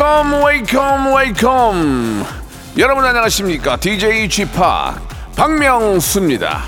Welcome 0.00 0.44
welcome 0.44 1.14
welcome 1.14 2.26
여러분 2.78 3.04
안녕하십니까? 3.04 3.76
DJ 3.76 4.28
p 4.28 4.46
박명수입니다. 5.36 6.62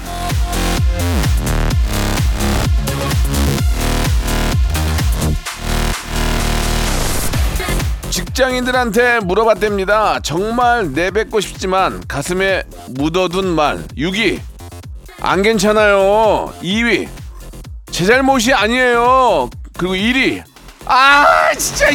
직장인들한테 8.11 9.21
물어봤답니다. 9.21 10.21
정말 10.21 10.93
내뱉고 10.93 11.41
싶지만 11.41 12.03
가슴에 12.07 12.65
묻어둔 12.91 13.47
말. 13.47 13.83
6위. 13.97 14.41
안 15.23 15.41
괜찮아요. 15.41 16.53
2위. 16.63 17.09
제 17.91 18.05
잘못이 18.05 18.53
아니에요. 18.53 19.49
그리고 19.79 19.95
1위. 19.95 20.45
아 20.85 21.55
진짜 21.57 21.89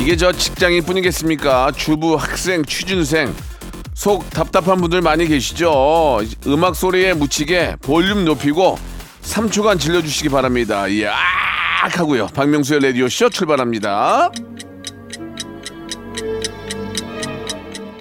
이게 0.00 0.16
저 0.16 0.32
직장인 0.32 0.82
뿐이겠습니까? 0.82 1.72
주부, 1.72 2.14
학생, 2.16 2.64
취준생 2.64 3.34
속 3.92 4.28
답답한 4.30 4.80
분들 4.80 5.02
많이 5.02 5.26
계시죠? 5.26 6.20
음악 6.46 6.74
소리에 6.74 7.12
묻히게 7.12 7.76
볼륨 7.82 8.24
높이고 8.24 8.78
3초간 9.22 9.78
질러주시기 9.78 10.30
바랍니다. 10.30 10.90
예, 10.90 11.06
악 11.06 11.98
하고요. 11.98 12.28
박명수의 12.28 12.80
라디오쇼 12.80 13.28
출발합니다. 13.28 14.30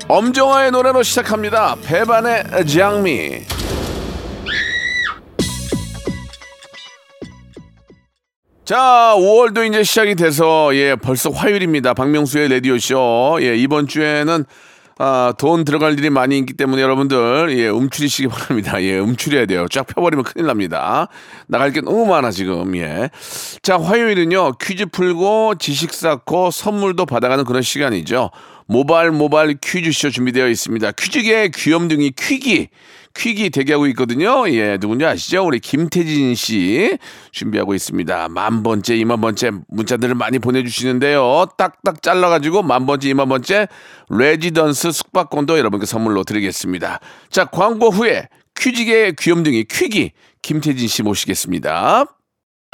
엄정화의 0.08 0.72
노래로 0.72 1.04
시작합니다. 1.04 1.76
배반의 1.84 2.66
장미. 2.66 3.42
자, 8.70 9.16
5월도 9.18 9.68
이제 9.68 9.82
시작이 9.82 10.14
돼서 10.14 10.76
예, 10.76 10.96
벌써 10.96 11.32
화요일입니다. 11.32 11.96
박명수의 11.96 12.50
라디오 12.50 12.78
쇼. 12.78 13.40
예, 13.42 13.56
이번 13.56 13.88
주에는 13.88 14.46
아, 15.00 15.34
돈 15.40 15.66
들어갈 15.66 15.94
일이 15.98 16.12
많이 16.12 16.38
있기 16.38 16.54
때문에 16.54 16.80
여러분들 16.80 17.58
예, 17.58 17.68
움츠리시기 17.68 18.28
바랍니다. 18.28 18.80
예, 18.84 19.00
움츠려야 19.00 19.48
돼요. 19.48 19.66
쫙 19.72 19.88
펴버리면 19.88 20.24
큰일 20.24 20.46
납니다. 20.46 21.08
나갈 21.48 21.72
게 21.72 21.82
너무 21.82 22.06
많아 22.06 22.30
지금. 22.30 22.76
예. 22.78 23.10
자, 23.64 23.80
화요일은요 23.80 24.60
퀴즈 24.62 24.86
풀고 24.86 25.56
지식 25.56 25.92
쌓고 25.92 26.52
선물도 26.52 27.08
받아가는 27.08 27.46
그런 27.46 27.64
시간이죠. 27.64 28.30
모발 28.68 29.10
모발 29.10 29.56
퀴즈쇼 29.60 30.12
준비되어 30.12 30.48
있습니다. 30.48 30.92
퀴즈계의 30.92 31.50
귀염둥이 31.56 32.12
퀴기. 32.12 32.68
퀴기 33.20 33.50
대기하고 33.50 33.86
있거든요. 33.88 34.50
예, 34.50 34.78
누군지 34.78 35.06
아시죠? 35.06 35.46
우리 35.46 35.60
김태진 35.60 36.36
씨 36.36 36.98
준비하고 37.32 37.74
있습니다. 37.74 38.30
만 38.30 38.64
번째, 38.64 38.96
이만 38.96 39.20
번째 39.20 39.52
문자들을 39.68 40.16
많이 40.16 40.40
보내주시는데요. 40.40 41.48
딱딱 41.58 42.02
잘라가지고 42.02 42.64
만 42.64 42.86
번째, 42.86 43.10
이만 43.10 43.28
번째 43.28 43.68
레지던스 44.10 44.94
숙박권도 44.94 45.58
여러분께 45.58 45.86
선물로 45.86 46.24
드리겠습니다. 46.24 47.02
자, 47.30 47.44
광고 47.46 47.90
후에 47.90 48.30
퀴즈계의 48.56 49.16
귀염둥이 49.20 49.66
퀴기 49.66 50.14
김태진 50.42 50.88
씨 50.88 51.04
모시겠습니다. 51.04 52.06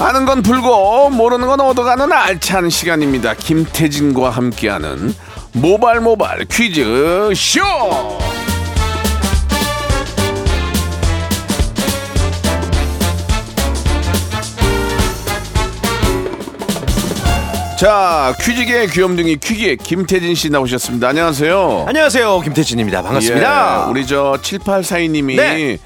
아는 0.00 0.26
건 0.26 0.42
풀고 0.42 1.10
모르는 1.10 1.48
건 1.48 1.60
얻어가는 1.60 2.12
알찬 2.12 2.70
시간입니다. 2.70 3.34
김태진과 3.34 4.30
함께하는 4.30 5.12
모발 5.52 6.00
모발 6.00 6.44
퀴즈 6.44 7.32
쇼. 7.34 7.60
자 17.78 18.34
퀴즈계 18.40 18.86
귀염둥이 18.88 19.36
퀴기 19.36 19.76
김태진 19.76 20.34
씨 20.34 20.50
나오셨습니다. 20.50 21.08
안녕하세요. 21.08 21.84
안녕하세요 21.86 22.40
김태진입니다 22.40 23.02
반갑습니다 23.02 23.84
예, 23.86 23.90
우리 23.90 24.04
저 24.04 24.36
7842님이 24.42 25.36
네. 25.36 25.78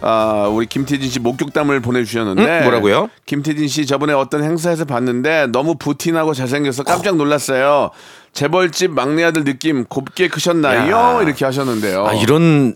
아, 0.00 0.48
우리 0.52 0.66
김태진 0.66 1.10
씨 1.10 1.18
목격담을 1.18 1.80
보내주셨는데 1.80 2.58
음, 2.58 2.62
뭐라고요? 2.64 3.10
김태진 3.26 3.66
씨 3.68 3.84
저번에 3.86 4.12
어떤 4.12 4.42
행사에서 4.44 4.84
봤는데 4.84 5.48
너무 5.52 5.74
부틴하고 5.76 6.34
잘생겨서 6.34 6.84
깜짝 6.84 7.16
놀랐어요. 7.16 7.90
재벌집 8.32 8.92
막내 8.92 9.24
아들 9.24 9.44
느낌 9.44 9.84
곱게 9.84 10.28
크셨나요? 10.28 10.90
야. 10.92 11.22
이렇게 11.22 11.44
하셨는데요. 11.44 12.06
아 12.06 12.14
이런 12.14 12.74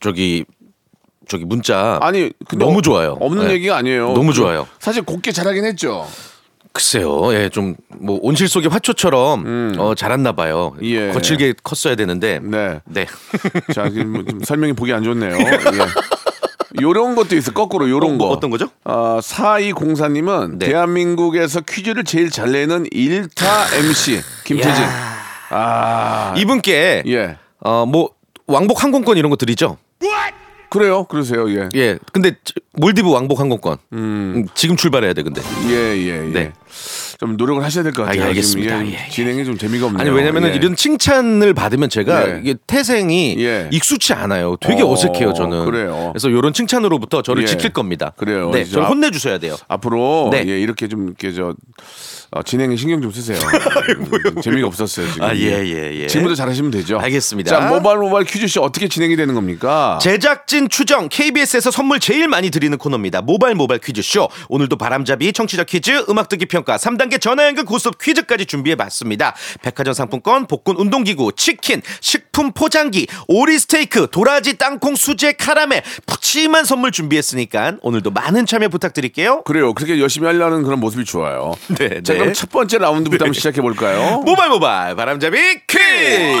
저기 0.00 0.44
저기 1.28 1.44
문자 1.44 1.98
아니 2.02 2.30
너무 2.56 2.78
어- 2.78 2.82
좋아요 2.82 3.16
없는 3.20 3.48
네. 3.48 3.54
얘기가 3.54 3.76
아니에요. 3.76 4.12
너무 4.12 4.28
그, 4.28 4.32
좋아요 4.34 4.66
사실 4.78 5.02
곱게 5.02 5.32
잘하긴 5.32 5.64
했죠. 5.64 6.06
글쎄요 6.72 7.32
예 7.34 7.48
좀 7.50 7.76
뭐 8.00 8.18
온실 8.22 8.48
속의 8.48 8.68
화초처럼 8.68 9.76
어 9.78 9.94
잘했나 9.94 10.32
봐요 10.32 10.74
음. 10.78 10.84
예. 10.84 11.10
거칠게 11.12 11.54
컸어야 11.62 11.94
되는데 11.94 12.40
네. 12.42 12.80
네. 12.84 13.06
자, 13.72 13.88
지금 13.88 14.12
뭐좀 14.12 14.40
설명이 14.42 14.72
보기 14.72 14.92
안 14.92 15.02
좋네요. 15.04 15.30
예. 15.38 15.44
요런 16.80 17.14
것도 17.14 17.36
있어. 17.36 17.52
거꾸로 17.52 17.88
요런 17.88 18.10
어, 18.14 18.18
거. 18.18 18.24
뭐 18.24 18.28
어떤 18.30 18.50
거죠? 18.50 18.68
어, 18.84 19.18
4204님은 19.22 20.58
네. 20.58 20.66
대한민국에서 20.66 21.60
퀴즈를 21.60 22.04
제일 22.04 22.30
잘 22.30 22.52
내는 22.52 22.86
일타 22.90 23.76
MC 23.76 24.20
김태진. 24.44 24.84
아. 25.50 26.34
이분께 26.36 27.02
예. 27.06 27.36
어 27.60 27.86
뭐 27.86 28.10
왕복 28.46 28.82
항공권 28.84 29.16
이런 29.16 29.30
거 29.30 29.36
드리죠 29.36 29.78
그래요. 30.68 31.04
그러세요. 31.04 31.48
예. 31.50 31.68
예 31.76 31.98
근데 32.12 32.32
저- 32.42 32.54
몰디브 32.72 33.08
왕복 33.08 33.38
항공권 33.38 33.78
음, 33.92 34.46
지금 34.54 34.76
출발해야 34.76 35.12
돼 35.12 35.22
근데 35.22 35.40
예, 35.68 35.72
예, 35.96 36.08
예. 36.08 36.18
네. 36.32 36.52
좀 37.18 37.36
노력을 37.36 37.62
하셔야 37.62 37.82
될 37.84 37.92
것 37.92 38.02
같아요. 38.04 38.20
아, 38.20 38.24
예, 38.24 38.28
알겠습니다. 38.28 38.86
예, 38.86 38.92
예. 38.92 39.08
진행이 39.10 39.44
좀 39.44 39.56
재미가 39.56 39.86
없네요. 39.86 40.00
아니 40.00 40.10
왜냐면은 40.10 40.50
예. 40.50 40.54
이런 40.54 40.74
칭찬을 40.76 41.54
받으면 41.54 41.88
제가 41.88 42.28
예. 42.36 42.40
이게 42.40 42.54
태생이 42.66 43.36
예. 43.38 43.68
익숙치 43.72 44.12
않아요. 44.12 44.56
되게 44.60 44.82
어, 44.82 44.88
어, 44.88 44.96
색해요 44.96 45.32
저는. 45.32 45.64
그래요. 45.66 46.10
그래서 46.12 46.28
이런 46.28 46.52
칭찬으로부터 46.52 47.22
저를 47.22 47.42
예. 47.42 47.46
지킬 47.46 47.70
겁니다. 47.70 48.12
그래요. 48.16 48.50
네, 48.52 48.64
저를 48.64 48.84
앞- 48.84 48.90
혼내 48.90 49.10
주셔야 49.10 49.38
돼요. 49.38 49.56
앞으로 49.68 50.28
네. 50.32 50.44
예, 50.46 50.60
이렇게 50.60 50.88
좀 50.88 51.06
이렇게 51.08 51.32
저 51.32 51.54
어, 52.30 52.42
진행에 52.42 52.74
신경 52.76 53.00
좀 53.00 53.12
쓰세요. 53.12 53.38
음, 54.36 54.40
재미가 54.42 54.66
없었어요 54.66 55.06
지금. 55.12 55.22
아, 55.22 55.34
예, 55.36 55.62
예, 55.64 56.00
예. 56.02 56.06
지금부터 56.08 56.34
잘하시면 56.34 56.72
되죠. 56.72 56.98
알겠습니다. 56.98 57.48
자 57.50 57.68
모바일 57.68 57.98
모바일 57.98 58.26
퀴즈쇼 58.26 58.60
어떻게 58.62 58.88
진행이 58.88 59.14
되는 59.14 59.34
겁니까? 59.34 59.98
제작진 60.02 60.68
추정 60.68 61.08
KBS에서 61.08 61.70
선물 61.70 62.00
제일 62.00 62.26
많이 62.26 62.50
드리는 62.50 62.76
코너입니다. 62.76 63.22
모바일 63.22 63.54
모바일 63.54 63.80
퀴즈쇼. 63.80 64.28
오늘도 64.48 64.76
바람잡이 64.76 65.32
청취자 65.32 65.62
퀴즈, 65.64 66.04
음악 66.08 66.28
듣기 66.28 66.46
평가, 66.46 66.76
3단 66.76 67.03
계 67.08 67.18
전화 67.18 67.46
연결 67.46 67.64
고스톱 67.64 67.98
퀴즈까지 67.98 68.46
준비해 68.46 68.76
봤습니다. 68.76 69.34
백화점 69.62 69.94
상품권, 69.94 70.46
복근 70.46 70.76
운동기구, 70.76 71.32
치킨, 71.36 71.82
식품 72.00 72.52
포장기, 72.52 73.06
오리 73.28 73.58
스테이크, 73.58 74.08
도라지 74.10 74.56
땅콩 74.58 74.96
수제 74.96 75.32
카라멜 75.32 75.82
푸짐한 76.06 76.64
선물 76.64 76.92
준비했으니까 76.92 77.76
오늘도 77.82 78.10
많은 78.10 78.46
참여 78.46 78.68
부탁드릴게요. 78.68 79.42
그래요. 79.44 79.74
그렇게 79.74 80.00
열심히 80.00 80.26
하려는 80.26 80.62
그런 80.62 80.80
모습이 80.80 81.04
좋아요. 81.04 81.54
네, 81.78 82.02
자 82.02 82.12
네. 82.12 82.18
그럼 82.18 82.32
첫 82.34 82.50
번째 82.50 82.78
라운드부터 82.78 83.24
한번 83.24 83.34
시작해 83.34 83.60
볼까요? 83.60 84.22
모바일 84.24 84.50
모바일 84.50 84.96
바람잡이 84.96 85.38
퀴즈. 85.66 86.36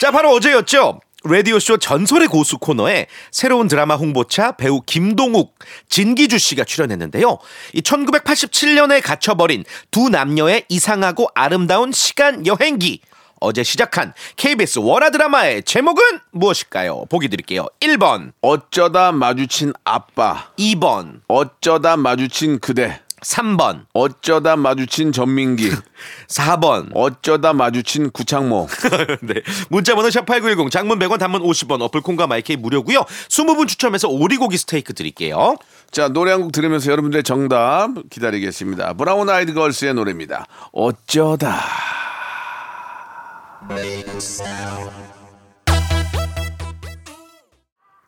자 0.00 0.10
바로 0.10 0.30
어제였죠. 0.32 1.00
라디오쇼 1.24 1.78
전설의 1.78 2.28
고수 2.28 2.58
코너에 2.58 3.06
새로운 3.30 3.68
드라마 3.68 3.96
홍보차 3.96 4.52
배우 4.52 4.80
김동욱, 4.80 5.54
진기주 5.88 6.38
씨가 6.38 6.64
출연했는데요. 6.64 7.38
이 7.74 7.82
1987년에 7.82 9.02
갇혀버린 9.02 9.64
두 9.90 10.08
남녀의 10.08 10.64
이상하고 10.68 11.28
아름다운 11.34 11.92
시간 11.92 12.46
여행기. 12.46 13.00
어제 13.42 13.62
시작한 13.62 14.12
KBS 14.36 14.80
월화 14.80 15.10
드라마의 15.10 15.62
제목은 15.62 16.02
무엇일까요? 16.30 17.06
보기 17.08 17.28
드릴게요. 17.28 17.66
1번, 17.80 18.32
어쩌다 18.42 19.12
마주친 19.12 19.72
아빠. 19.84 20.50
2번, 20.58 21.20
어쩌다 21.26 21.96
마주친 21.96 22.60
그대. 22.60 23.00
3번, 23.22 23.84
어쩌다 23.92 24.56
마주친 24.56 25.12
전민기. 25.12 25.70
4번. 26.28 26.90
어쩌다 26.94 27.52
마주친 27.52 28.10
구창모. 28.10 28.68
네. 29.22 29.34
문자 29.68 29.94
번호 29.94 30.08
샵8910 30.08 30.70
장문 30.70 30.98
100원 30.98 31.18
단문 31.18 31.42
50원 31.42 31.82
어플 31.82 32.00
콩과 32.00 32.26
마이케이 32.26 32.56
무료고요. 32.56 33.00
20분 33.28 33.68
추첨해서 33.68 34.08
오리고기 34.08 34.56
스테이크 34.56 34.94
드릴게요. 34.94 35.56
자, 35.90 36.08
노래 36.08 36.32
한 36.32 36.40
곡 36.40 36.52
들으면서 36.52 36.90
여러분들의 36.90 37.22
정답 37.22 37.90
기다리겠습니다. 38.08 38.94
브라운 38.94 39.28
아이드 39.28 39.52
걸스의 39.52 39.92
노래입니다. 39.94 40.46
어쩌다. 40.72 41.60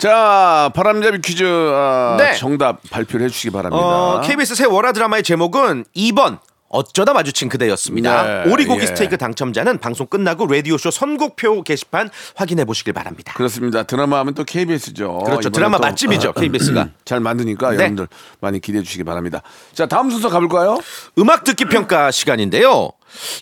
자, 0.03 0.69
바람잡이 0.75 1.21
퀴즈 1.21 1.45
아, 1.47 2.17
네. 2.19 2.35
정답 2.35 2.81
발표를 2.91 3.27
해주시기 3.27 3.53
바랍니다. 3.53 3.81
어, 3.81 4.21
KBS 4.21 4.57
새 4.57 4.65
월화 4.65 4.91
드라마의 4.91 5.23
제목은 5.23 5.85
2번 5.95 6.41
어쩌다 6.71 7.13
마주친 7.13 7.49
그대였습니다. 7.49 8.43
네, 8.43 8.51
오리고기 8.51 8.83
예. 8.83 8.87
스테이크 8.87 9.17
당첨자는 9.17 9.79
방송 9.79 10.09
끝나고 10.09 10.49
라디오쇼 10.49 10.91
선곡표 10.91 11.63
게시판 11.63 12.11
확인해 12.35 12.65
보시길 12.65 12.93
바랍니다. 12.95 13.33
그렇습니다. 13.37 13.85
드라마 13.85 14.19
하면 14.19 14.35
또 14.35 14.43
KBS죠. 14.43 15.19
그렇죠. 15.19 15.51
드라마 15.51 15.79
맛집이죠, 15.79 16.33
KBS가. 16.33 16.89
잘 17.05 17.21
만드니까 17.21 17.71
네. 17.71 17.77
여러분들 17.77 18.09
많이 18.41 18.61
기대해 18.61 18.83
주시기 18.83 19.05
바랍니다. 19.05 19.43
자, 19.73 19.87
다음 19.87 20.11
순서 20.11 20.29
가볼까요? 20.31 20.81
음악 21.17 21.45
듣기 21.45 21.67
평가 21.67 22.11
시간인데요. 22.11 22.91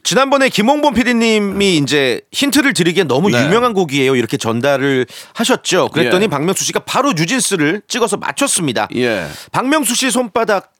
지난번에 0.03 0.49
김홍범 0.49 0.95
PD님이 0.95 1.77
이제 1.77 2.21
힌트를 2.33 2.73
드리기엔 2.73 3.09
너무 3.09 3.31
네. 3.31 3.45
유명한 3.45 3.73
곡이에요. 3.73 4.17
이렇게 4.17 4.37
전달을 4.37 5.07
하셨죠. 5.35 5.89
그랬더니 5.89 6.25
예. 6.25 6.29
박명수 6.29 6.65
씨가 6.65 6.81
바로 6.81 7.13
뉴진스를 7.13 7.83
찍어서 7.89 8.17
맞췄습니다. 8.17 8.89
예. 8.97 9.27
박명수 9.53 9.95
씨 9.95 10.11
손바닥 10.11 10.73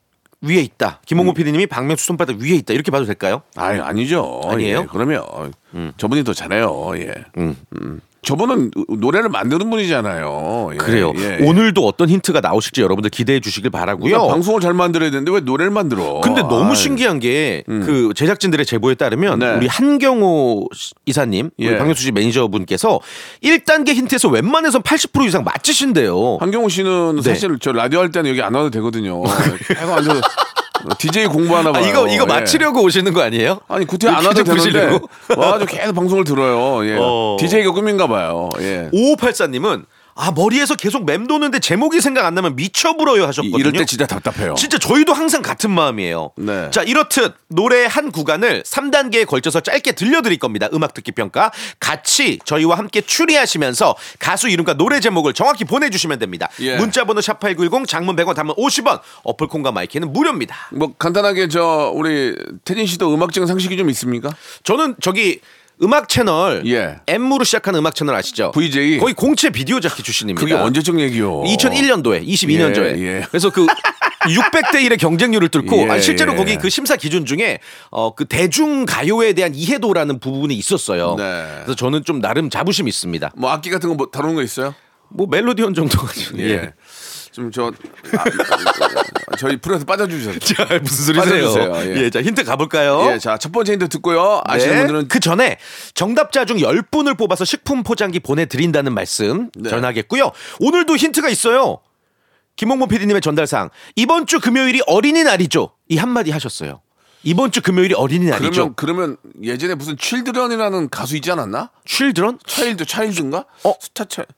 위에 0.43 0.61
있다. 0.61 1.01
김홍범 1.07 1.35
PD님이 1.35 1.67
박명수 1.67 2.07
손바닥 2.07 2.39
위에 2.39 2.55
있다. 2.57 2.73
이렇게 2.73 2.91
봐도 2.91 3.05
될까요? 3.05 3.43
아니 3.57 3.81
아니죠. 3.81 4.41
아니에요? 4.45 4.81
예, 4.81 4.87
그러면 4.91 5.23
저분이 5.99 6.25
더 6.25 6.33
잘해요. 6.33 6.93
예. 6.97 7.13
음. 7.37 7.57
저분은 8.23 8.71
노래를 8.99 9.31
만드는 9.31 9.71
분이잖아요. 9.71 10.71
예, 10.75 10.77
그래요. 10.77 11.13
예. 11.17 11.39
오늘도 11.43 11.87
어떤 11.87 12.09
힌트가 12.11 12.41
나오실지 12.41 12.83
여러분들 12.83 13.11
기대해 13.11 13.41
주시길 13.41 13.71
바라고요. 13.71 14.29
방송을 14.29 14.61
잘 14.61 14.75
만들어야 14.75 15.11
되는데 15.11 15.33
왜 15.33 15.41
노래를 15.41 15.71
만들어? 15.71 16.21
근데 16.23 16.43
너무 16.43 16.71
아이, 16.71 16.77
신기한 16.77 17.19
게그 17.19 18.13
제작진들의 18.15 18.67
제보에 18.67 18.95
따르면 18.95 19.39
네. 19.39 19.55
우리 19.55 19.67
한경호 19.67 20.69
시- 20.75 20.93
이사님, 21.07 21.51
우리 21.59 21.67
예. 21.67 21.77
박명수 21.79 22.03
씨 22.03 22.13
매니저분께서 22.13 23.01
1단계 23.43 23.95
힌트에서 23.95 24.29
웬만해서 24.29 24.81
80% 24.81 25.27
이상 25.27 25.43
맞히신대요. 25.45 26.37
한경호 26.41 26.69
씨는 26.69 27.17
네. 27.17 27.23
사실 27.23 27.57
저 27.61 27.73
라디오 27.73 28.01
할 28.01 28.11
때는 28.11 28.31
여기 28.31 28.43
안 28.43 28.55
와도 28.55 28.71
되거든요. 28.71 29.23
계속 29.67 29.93
앉아서 29.93 30.21
DJ 30.99 31.27
공부하나 31.27 31.71
아, 31.71 31.73
봐요. 31.73 31.87
이거 31.87 32.09
이거 32.09 32.25
예. 32.25 32.27
맞히려고 32.27 32.83
오시는 32.83 33.13
거 33.13 33.23
아니에요? 33.23 33.61
아니 33.69 33.87
구태 33.87 34.09
안 34.09 34.25
와도 34.25 34.43
되는데? 34.43 34.99
와가지고 35.37 35.67
계속 35.67 35.95
방송을 35.95 36.25
들어요. 36.25 36.87
예. 36.89 36.97
어. 37.01 37.37
DJ가 37.39 37.73
꿈인가 37.73 38.07
봐요. 38.07 38.51
예. 38.61 38.91
5584님은 38.93 39.85
아 40.15 40.31
머리에서 40.33 40.75
계속 40.75 41.05
맴도는데 41.07 41.61
제목이 41.61 42.01
생각 42.01 42.27
안 42.27 42.35
나면 42.35 42.57
미쳐 42.57 42.97
불어요 42.97 43.27
하셨거든요. 43.27 43.59
이럴 43.59 43.73
때 43.73 43.85
진짜 43.85 44.07
답답해요. 44.07 44.55
진짜 44.55 44.79
저희도 44.79 45.13
항상 45.13 45.43
같은 45.43 45.71
마음이에요. 45.71 46.33
네. 46.37 46.71
자, 46.71 46.83
이렇듯 46.83 47.35
노래 47.49 47.87
한 47.87 48.11
구간을 48.11 48.63
3단계에 48.65 49.27
걸쳐서 49.27 49.61
짧게 49.61 49.93
들려드릴 49.93 50.39
겁니다. 50.39 50.69
음악 50.73 50.95
듣기 50.95 51.13
평가. 51.13 51.51
같이 51.79 52.39
저희와 52.45 52.79
함께 52.79 53.01
추리하시면서 53.01 53.97
가수 54.19 54.49
이름과 54.49 54.75
노래 54.75 55.01
제목을 55.01 55.33
정확히 55.33 55.65
보내주시면 55.65 56.19
됩니다. 56.19 56.49
예. 56.61 56.77
문자번호 56.77 57.21
샵8910 57.21 57.87
장문 57.87 58.17
100원 58.17 58.35
단문 58.35 58.57
50원 58.57 59.01
어플콘과 59.23 59.73
마이크는 59.73 60.13
무료입니다. 60.13 60.57
뭐 60.73 60.93
간단하게 60.99 61.49
저 61.49 61.93
우리 61.95 62.35
태진 62.65 62.87
씨도 62.87 63.13
음악적 63.15 63.47
상식이 63.47 63.77
좀 63.77 63.89
있습니까? 63.91 64.31
저는 64.65 64.97
저기 65.01 65.41
음악 65.83 66.09
채널 66.09 66.63
예. 66.67 66.97
M으로 67.07 67.45
시작하는 67.45 67.79
음악 67.81 67.95
채널 67.95 68.15
아시죠? 68.15 68.51
VJ. 68.53 68.99
거의 68.99 69.15
공채 69.15 69.49
비디오 69.51 69.81
자키 69.81 70.03
출신입니다. 70.03 70.41
그게 70.41 70.55
언제적 70.55 71.01
얘기요? 71.01 71.43
2001년도에 71.43 72.27
22년도에 72.27 72.99
예, 72.99 73.03
예. 73.21 73.27
그래서 73.31 73.51
그 73.51 73.67
600대 74.29 74.75
1의 74.87 74.99
경쟁률을 75.01 75.49
뚫고 75.49 75.79
예, 75.79 75.89
아니, 75.89 76.03
실제로 76.03 76.35
예. 76.35 76.37
거기 76.37 76.57
그 76.59 76.69
심사 76.69 76.97
기준 76.97 77.25
중에 77.25 77.59
어 77.91 78.15
그 78.15 78.27
대중 78.27 78.85
가요에 78.85 79.33
대한 79.33 79.55
이해도라는 79.55 80.19
부분이 80.21 80.55
있었어요. 80.55 81.15
네. 81.17 81.47
그래서 81.65 81.75
저는 81.75 82.05
좀 82.05 82.21
나름 82.21 82.51
자부심이 82.51 82.87
있습니다. 82.89 83.33
뭐 83.37 83.51
악기 83.51 83.71
같은 83.71 83.89
거 83.89 83.95
뭐 83.95 84.09
다루는 84.13 84.35
거 84.35 84.43
있어요? 84.43 84.75
뭐 85.09 85.27
멜로디언 85.27 85.73
정도가 85.75 86.09
예. 86.39 86.43
예. 86.51 86.73
좀저 87.33 87.73
아, 88.19 88.25
저희 89.41 89.57
프로에서 89.57 89.87
빠져주셨어요. 89.87 90.39
자, 90.45 90.79
무슨 90.83 91.15
소리세요? 91.15 91.47
빠져주세요, 91.47 91.97
예. 91.97 92.03
예. 92.05 92.11
자, 92.11 92.21
힌트 92.21 92.45
가볼까요? 92.45 93.11
예, 93.11 93.19
자, 93.19 93.39
첫 93.39 93.51
번째 93.53 93.73
힌트 93.73 93.89
듣고요. 93.89 94.43
아시는 94.45 94.75
네. 94.75 94.79
분들은 94.81 95.09
그 95.09 95.19
전에 95.19 95.57
정답자 95.95 96.45
중 96.45 96.59
10분을 96.59 97.17
뽑아서 97.17 97.47
식품 97.47 97.83
포장기 97.83 98.21
보내드린다는 98.21 98.93
말씀 98.93 99.51
네. 99.55 99.71
전하겠고요. 99.71 100.31
오늘도 100.61 100.95
힌트가 100.95 101.31
있어요. 101.31 101.79
김홍범 102.57 102.91
PD님의 102.91 103.23
전달상 103.23 103.71
이번 103.97 104.27
주 104.27 104.41
금요일이 104.41 104.83
어린이날이죠. 104.87 105.71
이 105.89 105.97
한마디 105.97 106.31
하셨어요. 106.31 106.83
이번 107.23 107.51
주 107.51 107.63
금요일이 107.63 107.95
어린이날이죠. 107.95 108.75
그러면 108.75 108.75
그러면 108.77 109.17
예전에 109.43 109.75
무슨 109.75 109.97
칠드런이라는 109.97 110.91
가수 110.91 111.17
있지 111.17 111.33
않았나? 111.33 111.71
칠드런? 111.87 112.39
차일드 112.47 112.85
차일드인가? 112.85 113.47
어? 113.65 113.75
스타 113.81 114.05
차 114.05 114.23
있, 114.23 114.29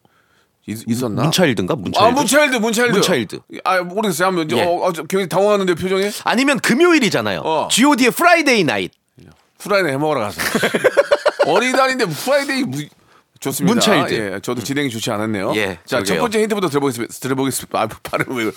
있 0.67 1.03
었나? 1.03 1.23
문차일드인가? 1.23 1.75
문차일드? 1.75 1.99
아 1.99 2.11
문차일드 2.15 2.57
문차일드 2.57 2.93
문차일드. 2.93 3.41
아 3.65 3.81
모르겠어요 3.83 4.29
한번 4.29 4.51
예. 4.53 4.63
어, 4.63 4.71
어, 4.83 4.93
저 4.93 5.03
굉장히 5.03 5.29
당황하는데 5.29 5.75
표정이 5.75 6.11
아니면 6.25 6.61
금요일이잖아요. 6.61 7.41
어. 7.45 7.69
G.O.D의 7.71 8.11
프라이데이 8.13 8.65
나잇. 8.65 8.93
프라이데이 9.59 9.93
해먹으러 9.93 10.21
가서 10.21 10.41
어린이날인데 11.47 12.07
프라이데이 12.07 12.63
무... 12.65 12.79
좋습니다. 13.41 13.75
문차일드. 13.75 14.15
예, 14.35 14.41
저도 14.41 14.63
진행이 14.63 14.89
좋지 14.91 15.11
않았네요. 15.11 15.53
예, 15.57 15.79
자, 15.85 15.99
첫 15.99 16.05
그러게요. 16.05 16.21
번째 16.21 16.43
힌트부터 16.43 16.69
들어보겠습니다. 16.69 17.15
들어보겠습니다. 17.21 17.81
아, 17.81 17.89
발음 18.05 18.37
왜? 18.37 18.45
그래. 18.45 18.53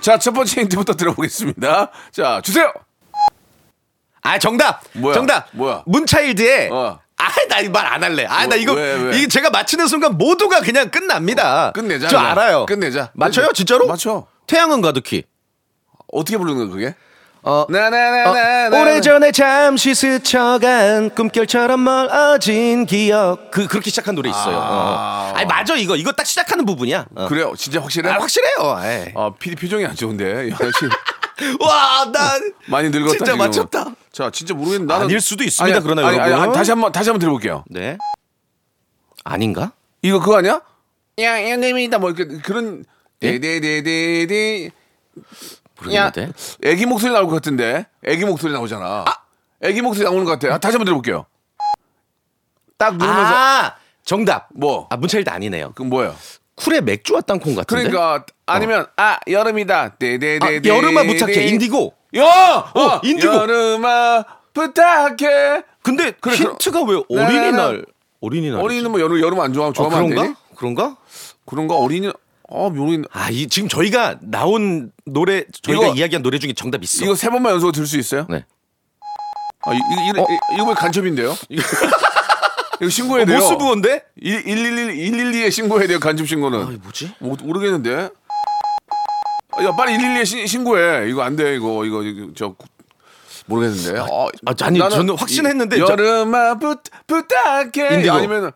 자, 0.00 0.18
첫 0.18 0.32
번째 0.32 0.60
힌트부터 0.62 0.94
들어보겠습니다. 0.94 1.90
자, 2.12 2.40
주세요. 2.42 2.72
아 4.22 4.38
정답. 4.40 4.82
뭐야? 4.94 5.14
정답. 5.14 5.48
뭐야? 5.52 5.84
문차일드의 5.86 6.70
어. 6.72 6.98
아, 7.18 7.28
나이 7.48 7.68
말 7.68 7.86
안 7.86 8.02
할래. 8.04 8.26
아, 8.26 8.46
나 8.46 8.56
왜, 8.56 8.60
이거 8.62 8.72
왜, 8.74 8.94
왜? 8.94 9.16
이게 9.16 9.26
제가 9.28 9.50
맞히는 9.50 9.86
순간 9.86 10.18
모두가 10.18 10.60
그냥 10.60 10.90
끝납니다. 10.90 11.72
끝내자. 11.72 12.08
저 12.08 12.18
그냥. 12.18 12.32
알아요. 12.32 12.66
끝내자. 12.66 13.10
맞춰요, 13.14 13.52
진짜로? 13.54 13.86
맞춰. 13.86 14.26
태양은 14.46 14.80
가득히. 14.82 15.24
어떻게 16.12 16.36
부르는 16.36 16.68
거 16.68 16.74
그게? 16.74 16.94
어, 17.42 17.64
나나나나. 17.68 18.30
어, 18.76 18.80
오래전에 18.80 19.30
잠시 19.32 19.94
스쳐간 19.94 21.10
꿈결처럼 21.14 21.82
멀어진 21.84 22.86
기억. 22.86 23.50
그 23.52 23.66
그렇게 23.68 23.88
시작한 23.90 24.14
노래 24.16 24.28
있어요. 24.30 24.56
아. 24.58 25.30
어. 25.32 25.36
아니 25.36 25.46
맞아 25.46 25.74
이거 25.76 25.94
이거 25.96 26.10
딱 26.12 26.26
시작하는 26.26 26.64
부분이야. 26.66 27.06
어. 27.14 27.28
그래요. 27.28 27.54
진짜 27.56 27.80
확실해? 27.80 28.10
아, 28.10 28.14
확실해요. 28.18 28.80
에이. 28.84 29.12
아, 29.16 29.30
PD 29.38 29.54
표정이 29.56 29.86
안 29.86 29.94
좋은데. 29.94 30.50
와, 31.60 32.10
나 32.12 32.38
많이 32.66 32.88
늙었다. 32.90 33.10
진짜 33.12 33.24
지금. 33.26 33.38
맞췄다. 33.38 33.84
자, 34.16 34.30
진짜 34.30 34.54
모르겠는데 34.54 34.90
나는 34.90 35.04
아닐 35.08 35.20
수도 35.20 35.44
있습니다, 35.44 35.80
그러나 35.80 36.08
아니, 36.08 36.16
여러분. 36.16 36.40
아니, 36.40 36.52
다시 36.54 36.70
한번 36.70 36.90
다시 36.90 37.10
한번 37.10 37.20
들어볼게요. 37.20 37.64
네. 37.68 37.98
아닌가? 39.24 39.72
이거 40.00 40.20
그거 40.20 40.38
아니야? 40.38 40.62
야, 41.18 41.50
양님이다 41.50 41.98
뭐 41.98 42.12
이렇게 42.12 42.38
그런 42.38 42.86
예? 43.20 43.38
데데데데데 43.38 44.70
모르겠는데. 45.76 46.32
애기 46.64 46.86
목소리 46.86 47.12
나올 47.12 47.26
것 47.26 47.32
같은데. 47.32 47.84
애기 48.06 48.24
목소리 48.24 48.54
나오잖아. 48.54 49.04
애기 49.60 49.82
목소리 49.82 50.04
나오는 50.04 50.24
것 50.24 50.38
같아. 50.38 50.54
아, 50.54 50.56
다시 50.56 50.76
한번 50.76 50.86
들어볼게요. 50.86 51.26
딱 52.78 52.96
누르면서 52.96 53.34
아, 53.34 53.74
정답. 54.02 54.48
뭐? 54.54 54.86
아, 54.88 54.96
문차일드 54.96 55.28
아니네요. 55.28 55.72
그럼 55.74 55.90
뭐예요? 55.90 56.16
쿨의 56.54 56.80
맥주와 56.80 57.20
땅콩 57.20 57.54
같은데. 57.54 57.90
그러니까 57.90 58.24
아니면 58.46 58.86
아 58.96 59.18
여름이다. 59.28 59.78
아, 59.78 59.88
데데데데. 59.90 60.66
여름아 60.66 61.02
부탁해 61.02 61.48
인디고. 61.48 61.92
야, 62.16 62.72
어, 62.74 63.00
인디고. 63.02 63.32
여름아 63.32 64.24
부탁해. 64.52 65.62
근데 65.82 66.12
그래, 66.20 66.34
힌트가 66.36 66.82
왜 66.82 66.94
나, 67.10 67.22
나, 67.22 67.28
나. 67.28 67.28
어린이날 67.28 67.84
어린이날 68.20 68.60
어린이는 68.60 68.90
뭐 68.90 69.00
여름 69.00 69.20
여름 69.20 69.40
안 69.40 69.50
어, 69.50 69.72
좋아하면 69.72 69.98
안 69.98 70.06
그런가? 70.08 70.22
되니? 70.22 70.34
그런가? 70.56 70.96
그런가 71.44 71.74
어린이 71.76 72.10
어 72.48 72.70
모르겠. 72.70 73.04
아, 73.12 73.28
이 73.30 73.46
지금 73.48 73.68
저희가 73.68 74.16
나온 74.22 74.92
노래 75.04 75.44
저희가 75.62 75.86
이거- 75.86 75.94
이야기한 75.94 76.22
노래 76.22 76.38
중에 76.38 76.52
정답 76.54 76.82
있어. 76.82 77.04
이거 77.04 77.14
세 77.14 77.28
번만 77.28 77.52
연속으로 77.52 77.72
들 77.72 77.86
수 77.86 77.98
있어요? 77.98 78.26
네. 78.28 78.44
아, 79.66 79.72
이, 79.74 79.76
이, 79.76 79.78
이, 80.16 80.20
어? 80.20 80.26
이, 80.30 80.54
이거 80.54 80.68
왜 80.68 80.74
간첩인데요? 80.74 81.34
이거 81.48 81.62
신고해야 82.90 83.24
어, 83.24 83.26
돼요. 83.26 83.38
모스부원데? 83.38 84.04
111 84.22 84.94
112에 85.10 85.50
신고해야 85.50 85.88
돼요. 85.88 85.98
간첩 85.98 86.26
신고는. 86.28 86.60
아, 86.62 86.64
뭐지? 86.82 87.12
모, 87.18 87.36
모르겠는데. 87.42 88.10
아, 89.56 89.64
야 89.64 89.72
빨리 89.76 89.96
112에 89.96 90.24
신, 90.26 90.46
신고해. 90.46 91.08
이거 91.08 91.22
안 91.22 91.36
돼. 91.36 91.56
이거 91.56 91.84
이거, 91.84 92.02
이거 92.02 92.28
저 92.34 92.54
모르겠는데. 93.46 93.98
어, 94.00 94.28
아, 94.46 94.52
아니, 94.62 94.78
나는 94.78 94.96
저는 94.96 95.16
확신했는데 95.16 95.78
여름아 95.78 96.54
부, 96.58 96.76
부탁해. 97.06 97.94
인디고. 97.96 98.14
아니면 98.14 98.52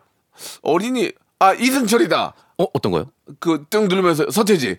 어린이 0.61 1.11
아 1.39 1.53
이승철이다. 1.53 2.33
어 2.57 2.65
어떤 2.73 2.91
거요? 2.91 3.05
그 3.39 3.65
등 3.69 3.87
누르면서 3.87 4.29
서태지. 4.29 4.77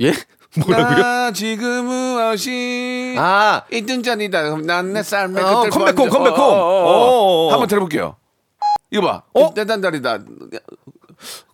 예? 0.00 0.12
뭐라고요? 0.56 0.98
나 0.98 1.32
지금 1.32 1.84
무엇이 1.86 3.16
아, 3.18 3.62
이등짜리다. 3.72 4.56
난내 4.58 5.02
삶의 5.02 5.42
어, 5.42 5.60
그때 5.62 5.70
컴백홈, 5.70 6.08
컴백홈. 6.08 6.38
어, 6.38 6.42
어, 6.42 6.46
어. 6.46 6.84
어, 6.86 7.46
어. 7.48 7.52
한번 7.52 7.66
들어볼게요. 7.68 8.16
이거 8.92 9.02
봐. 9.02 9.22
어? 9.32 9.52
대단다리다. 9.52 10.20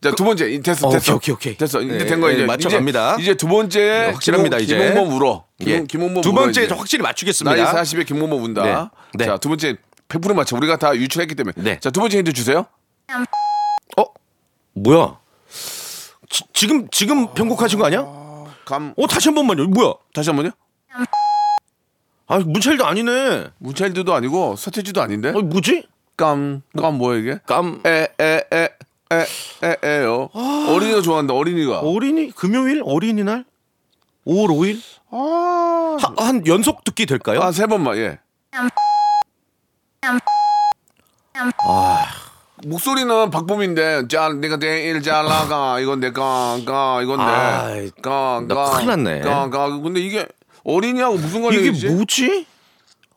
자, 0.02 0.10
두 0.14 0.24
번째. 0.24 0.50
이- 0.50 0.60
됐어, 0.60 0.88
어, 0.88 0.90
됐어. 0.92 1.14
오케이, 1.16 1.34
오케이. 1.34 1.56
됐어. 1.56 1.80
이제 1.80 1.98
네, 1.98 2.04
된 2.06 2.20
네, 2.20 2.32
이제. 2.34 2.44
맞춰갑니다. 2.46 3.14
이제, 3.14 3.22
이제 3.22 3.34
두 3.34 3.46
번째. 3.48 3.80
네, 3.80 4.10
확실합니다, 4.12 4.56
김홍, 4.58 4.64
이제. 4.64 4.90
김홍범 4.92 5.16
울어. 5.16 5.44
김, 5.58 5.68
예. 5.68 5.84
김홍범 5.86 6.22
두 6.22 6.30
울어, 6.30 6.40
번째 6.42 6.64
이제. 6.64 6.74
확실히 6.74 7.02
맞추겠습니다. 7.02 7.56
나이 7.62 7.74
40에 7.82 8.06
김홍범 8.06 8.42
운다. 8.42 8.62
네. 8.62 8.88
네. 9.14 9.26
자, 9.26 9.36
두 9.38 9.48
번째 9.48 9.76
100% 10.08 10.34
맞춰. 10.34 10.56
우리가 10.56 10.76
다 10.76 10.94
유출했기 10.94 11.34
때문에. 11.34 11.54
네. 11.56 11.78
자, 11.80 11.90
두 11.90 12.00
번째 12.00 12.18
힌트 12.18 12.32
주세요. 12.32 12.66
어? 13.96 14.04
뭐야? 14.74 15.18
지, 16.28 16.44
지금 16.52 16.88
지금 16.90 17.32
편곡하신 17.34 17.78
거 17.78 17.86
아니야? 17.86 18.04
감. 18.64 18.94
어 18.96 19.06
다시 19.06 19.28
한 19.28 19.34
번만요. 19.34 19.66
뭐야? 19.68 19.94
다시 20.14 20.30
한 20.30 20.36
번요. 20.36 20.50
아 22.28 22.38
문철도 22.38 22.86
아니네. 22.86 23.48
문차일드도 23.58 24.14
아니고 24.14 24.54
서태지도 24.56 25.02
아닌데. 25.02 25.30
어 25.30 25.40
뭐지? 25.40 25.86
깜. 26.16 26.62
깜 26.78 26.98
뭐야 26.98 27.18
이게? 27.18 27.38
깜 27.46 27.80
에, 27.84 27.90
에, 28.20 28.24
에, 28.24 28.46
에, 28.52 28.58
에, 28.58 28.62
에요. 28.62 28.68
어린이가 28.68 28.79
좋아한다, 31.10 31.34
어린이가. 31.34 31.80
어린이 31.80 32.30
금요일 32.30 32.82
어린이날 32.84 33.44
5월 34.26 34.48
5일 34.48 34.80
아, 35.10 35.96
하- 36.00 36.26
한 36.26 36.46
연속 36.46 36.84
듣기 36.84 37.06
될까요? 37.06 37.40
아, 37.42 37.50
세 37.50 37.66
번만, 37.66 37.96
예. 37.96 38.18
아. 41.66 42.04
목소리는 42.66 43.30
박범인데, 43.30 44.06
잘, 44.08 44.38
내가 44.40 44.58
내일 44.58 45.02
잘 45.02 45.24
나가. 45.24 45.80
이건 45.80 45.98
내가, 46.00 46.58
가, 46.64 47.00
이건데. 47.02 47.22
아이, 47.24 47.90
가, 48.02 48.44
나 48.46 48.54
가. 48.54 48.70
큰일 48.72 48.86
났네. 48.88 49.20
가, 49.22 49.48
가. 49.50 49.68
근데 49.80 50.00
이게 50.00 50.26
어린이하고 50.64 51.16
무슨 51.16 51.42
관련이지? 51.42 51.86
이게 51.86 51.94
뭐지? 51.94 52.46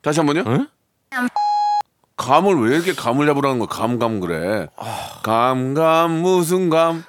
다시 0.01 0.20
한 0.20 0.25
번요. 0.28 0.44
응? 0.48 0.68
감을 2.18 2.68
왜 2.70 2.75
이렇게 2.75 2.94
감을 2.94 3.25
잡으라는 3.28 3.60
거야? 3.60 3.68
감감 3.70 4.20
그래. 4.20 4.68
감감 5.24 6.12
무슨 6.22 6.70
감? 6.70 7.04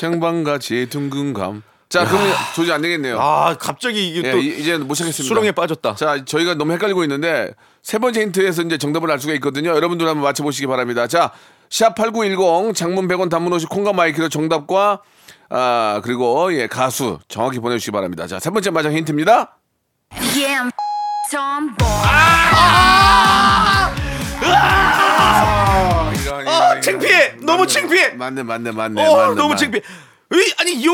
생방같이 0.00 0.88
둥근 0.90 1.32
감. 1.34 1.62
자, 1.88 2.04
그러면 2.06 2.34
조지 2.54 2.70
안 2.70 2.82
되겠네요. 2.82 3.18
아 3.18 3.56
갑자기 3.58 4.08
이게 4.10 4.28
예, 4.28 4.30
또 4.32 4.38
이- 4.38 4.58
이제 4.60 4.76
못 4.76 4.94
찾겠습니다. 4.94 5.26
수렁에 5.26 5.52
빠졌다. 5.52 5.94
자, 5.94 6.22
저희가 6.24 6.54
너무 6.54 6.72
헷갈리고 6.72 7.02
있는데 7.04 7.54
세 7.82 7.98
번째 7.98 8.20
힌트에서 8.22 8.62
이제 8.62 8.76
정답을 8.76 9.10
알 9.10 9.18
수가 9.18 9.32
있거든요. 9.34 9.70
여러분들 9.70 10.06
한번 10.06 10.22
맞춰 10.24 10.42
보시기 10.44 10.66
바랍니다. 10.66 11.06
자, 11.06 11.30
샵8910 11.70 12.74
장문 12.74 13.08
100원 13.08 13.30
단문 13.30 13.52
50 13.54 13.70
콩과 13.70 13.94
마이크로 13.94 14.28
정답과 14.28 15.00
아, 15.50 16.00
그리고 16.04 16.52
예, 16.54 16.66
가수 16.66 17.20
정확히 17.28 17.58
보내 17.58 17.76
주시기 17.76 17.92
바랍니다. 17.92 18.26
자, 18.26 18.38
세 18.38 18.50
번째 18.50 18.70
마지막 18.70 18.94
힌트입니다. 18.94 19.56
Yeah, 20.34 20.64
I'm 20.64 20.70
tomboy. 21.30 21.88
아 26.46 26.80
창피해. 26.80 27.36
너무 27.42 27.66
창피해. 27.66 28.10
맞네, 28.10 28.42
맞네, 28.42 28.72
맞네. 28.72 29.06
어 29.06 29.16
맞네, 29.16 29.34
너무 29.34 29.48
맞네. 29.48 29.56
창피해. 29.56 29.82
의, 30.30 30.54
아니 30.58 30.84
요 30.84 30.92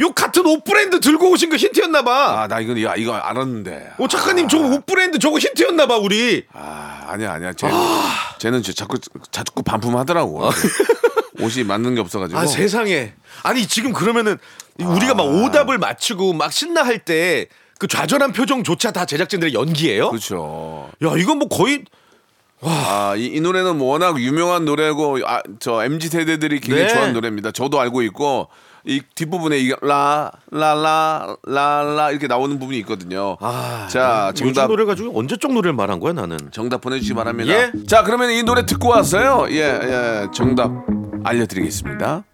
요 0.00 0.12
같은 0.12 0.46
옷 0.46 0.64
브랜드 0.64 1.00
들고 1.00 1.30
오신 1.32 1.50
거 1.50 1.56
힌트였나 1.56 2.02
봐. 2.02 2.42
아, 2.42 2.48
나 2.48 2.60
이거 2.60 2.80
야, 2.82 2.94
이거 2.96 3.12
알았는데. 3.14 3.92
오 3.98 4.08
작가님 4.08 4.48
저거 4.48 4.68
옷 4.68 4.86
브랜드 4.86 5.18
저거 5.18 5.38
힌트였나 5.38 5.86
봐 5.86 5.98
우리. 5.98 6.44
아, 6.52 7.04
아니야, 7.08 7.32
아니야. 7.32 7.52
쟤, 7.52 7.68
쟤는 8.38 8.62
저 8.62 8.72
자꾸 8.72 8.98
자꾸 9.30 9.62
반품하더라고. 9.62 10.48
옷이 11.40 11.64
맞는 11.64 11.94
게 11.94 12.00
없어가지고. 12.00 12.38
아 12.38 12.46
세상에. 12.46 13.12
아니 13.42 13.66
지금 13.66 13.92
그러면은 13.92 14.38
우리가 14.78 15.14
막 15.14 15.24
오답을 15.24 15.76
맞추고 15.78 16.32
막 16.32 16.52
신나 16.52 16.82
할 16.82 17.04
때 17.04 17.48
그 17.78 17.88
좌절한 17.88 18.30
표정조차 18.32 18.92
다 18.92 19.04
제작진들의 19.04 19.54
연기예요? 19.54 20.10
그렇죠. 20.10 20.88
야 21.04 21.14
이건 21.18 21.38
뭐 21.38 21.48
거의 21.48 21.82
아, 22.60 23.14
이, 23.16 23.26
이 23.26 23.40
노래는 23.40 23.76
뭐 23.76 23.88
워낙 23.92 24.20
유명한 24.20 24.64
노래고 24.64 25.18
아, 25.26 25.42
저 25.58 25.82
MZ 25.84 26.06
세대들이 26.08 26.60
굉장히 26.60 26.82
네. 26.84 26.88
좋아하는 26.90 27.12
노래입니다. 27.14 27.50
저도 27.50 27.80
알고 27.80 28.02
있고 28.02 28.46
이 28.84 29.00
뒷부분에 29.14 29.58
이게 29.58 29.76
라 29.80 30.32
라 30.50 30.74
라 30.74 31.36
라 31.46 31.82
라 31.96 32.10
이렇게 32.10 32.26
나오는 32.26 32.58
부분이 32.58 32.78
있거든요. 32.80 33.36
아, 33.40 33.86
자, 33.90 34.32
정답 34.34 34.66
노래 34.66 34.84
가지고 34.84 35.16
언제적 35.18 35.52
노래를 35.52 35.72
말한 35.74 36.00
거야 36.00 36.12
나는? 36.12 36.36
정답 36.50 36.80
보내주시기 36.80 37.14
바랍니다. 37.14 37.52
예. 37.52 37.72
자, 37.86 38.02
그러면 38.02 38.30
이 38.30 38.42
노래 38.42 38.66
듣고 38.66 38.88
왔어요. 38.88 39.46
예, 39.50 39.56
예, 39.62 40.26
정답 40.34 40.70
알려드리겠습니다. 41.24 42.24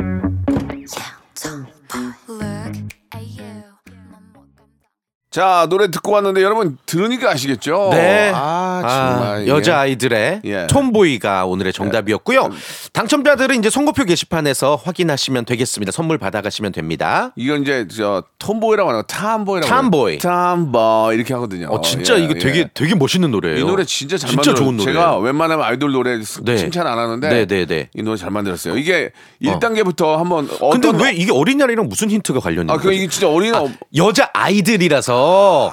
자, 5.31 5.67
노래 5.69 5.91
듣고 5.91 6.13
왔는데 6.13 6.43
여러분 6.43 6.79
들으니까 6.87 7.31
아시겠죠? 7.31 7.91
네. 7.93 8.33
아, 8.35 8.68
정말 8.83 9.43
이게. 9.43 9.51
여자 9.51 9.79
아이들의 9.81 10.41
예. 10.45 10.67
톰보이가 10.69 11.47
오늘의 11.47 11.73
정답이었고요. 11.73 12.49
당첨자들은 12.93 13.59
이제 13.59 13.71
선고표 13.71 14.05
게시판에서 14.05 14.81
확인하시면 14.83 15.45
되겠습니다. 15.45 15.93
선물 15.93 16.19
받아가시면 16.19 16.73
됩니다. 16.73 17.33
이건 17.37 17.63
이제 17.63 17.87
저 17.95 18.23
톰보이라고 18.39 18.91
거 18.91 19.03
탐보이라고 19.03 19.69
탐보이. 19.69 20.19
탐보이 20.19 21.15
이렇게 21.17 21.35
하거든요. 21.35 21.69
어 21.71 21.81
진짜 21.81 22.19
예, 22.19 22.25
이거 22.25 22.35
예. 22.37 22.39
되게 22.39 22.69
되게 22.75 22.95
멋있는 22.95 23.31
노래예요. 23.31 23.59
이 23.59 23.65
노래 23.65 23.85
진짜 23.85 24.17
잘 24.17 24.31
진짜. 24.31 24.55
좋은 24.55 24.77
노래. 24.77 24.93
제가 24.93 25.19
웬만하면 25.19 25.65
아이돌 25.65 25.93
노래 25.93 26.19
네. 26.19 26.57
칭찬 26.57 26.87
안 26.87 26.99
하는데 26.99 27.29
네, 27.29 27.47
네, 27.47 27.67
네. 27.67 27.89
이 27.95 28.03
노래 28.03 28.17
잘 28.17 28.31
만들었어요. 28.31 28.77
이게 28.77 29.11
1단계부터 29.43 30.17
한번 30.17 30.49
근데 30.73 30.91
왜 31.03 31.13
이게 31.13 31.33
어린이날이랑 31.33 31.89
무슨 31.89 32.11
힌트가 32.11 32.41
관련이 32.41 32.71
아, 32.73 32.77
그? 32.77 32.93
이게 32.93 33.07
진짜 33.09 33.29
어린이 33.29 33.57
아, 33.57 33.65
여자 33.97 34.31
아이들이라서 34.33 35.73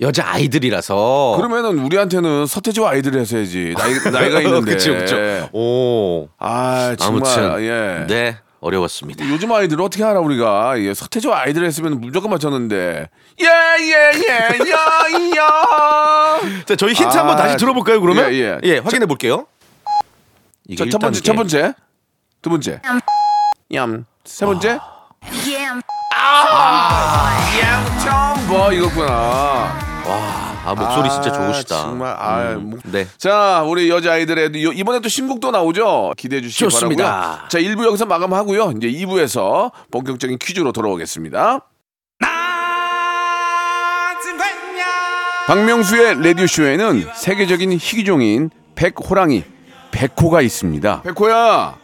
여자 0.00 0.26
아이들이라서 0.28 1.34
그러면은 1.36 1.78
우리한테는 1.78 2.46
서태지와 2.46 2.90
아이들을 2.90 3.20
했어야지. 3.20 3.74
나이, 3.76 3.94
나이가 4.10 4.40
있는데. 4.40 4.72
그쵸 4.72 4.94
그쵸. 4.94 5.16
오 5.52 6.28
아, 6.38 6.94
정말 6.98 7.32
아무튼 7.36 7.64
예. 7.64 8.06
네 8.06 8.38
어려웠습니다. 8.60 9.28
요즘 9.28 9.52
아이들 9.52 9.80
어떻게 9.80 10.02
알아 10.04 10.20
우리가 10.20 10.78
예, 10.80 10.94
서태지와 10.94 11.40
아이들 11.42 11.64
했으면 11.64 12.00
무조건 12.00 12.30
맞췄는데 12.30 13.08
예예예야야 13.40 14.54
자 16.64 16.76
저희 16.76 16.92
힌트 16.94 17.16
아, 17.16 17.20
한번 17.20 17.36
다시 17.36 17.56
들어볼까요 17.58 18.00
그러면? 18.00 18.32
예, 18.32 18.58
예. 18.62 18.78
확인해 18.78 19.04
볼게요. 19.06 19.46
첫 20.90 20.98
번째 20.98 21.20
1단계. 21.20 21.24
첫 21.24 21.34
번째 21.34 21.74
두 22.40 22.50
번째 22.50 22.80
얌세 23.72 24.46
번째 24.46 24.78
Yeah, 25.24 25.80
I'm 25.80 25.82
뭐 28.48 28.72
이거구나 28.72 29.83
아 30.06 30.74
목소리 30.76 31.08
진짜 31.10 31.30
아, 31.30 31.32
좋으시다. 31.46 31.82
정말 31.82 32.16
아, 32.18 32.54
목- 32.58 32.80
네. 32.84 33.06
자, 33.18 33.62
우리 33.66 33.88
여자 33.90 34.12
아이들의 34.12 34.50
이번에 34.54 35.00
또 35.00 35.08
신곡도 35.08 35.50
나오죠. 35.50 36.12
기대해 36.16 36.40
주시기 36.42 36.58
좋습니다. 36.60 37.04
바라고요. 37.04 37.48
자, 37.48 37.58
1부 37.58 37.84
여기서 37.86 38.06
마감하고요. 38.06 38.72
이제 38.76 38.88
2부에서 38.88 39.70
본격적인 39.90 40.38
퀴즈로 40.38 40.72
돌아오겠습니다. 40.72 41.60
박명수의 45.46 46.22
라디오 46.26 46.46
쇼에는 46.46 47.06
세계적인 47.14 47.72
희귀종인 47.72 48.48
백호랑이 48.74 49.44
백호가 49.90 50.40
있습니다. 50.40 51.02
백호야. 51.02 51.76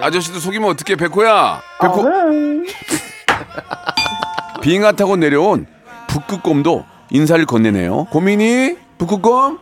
아저씨도 0.00 0.40
속이면 0.40 0.70
어떡해 0.70 0.96
백호야. 0.96 1.62
백호. 1.80 2.04
빙하 4.60 4.92
타고 4.92 5.16
내려온 5.16 5.66
북극곰도 6.08 6.84
인사를 7.10 7.44
건네네요. 7.46 8.04
고민이 8.06 8.76
북극곰? 8.98 9.58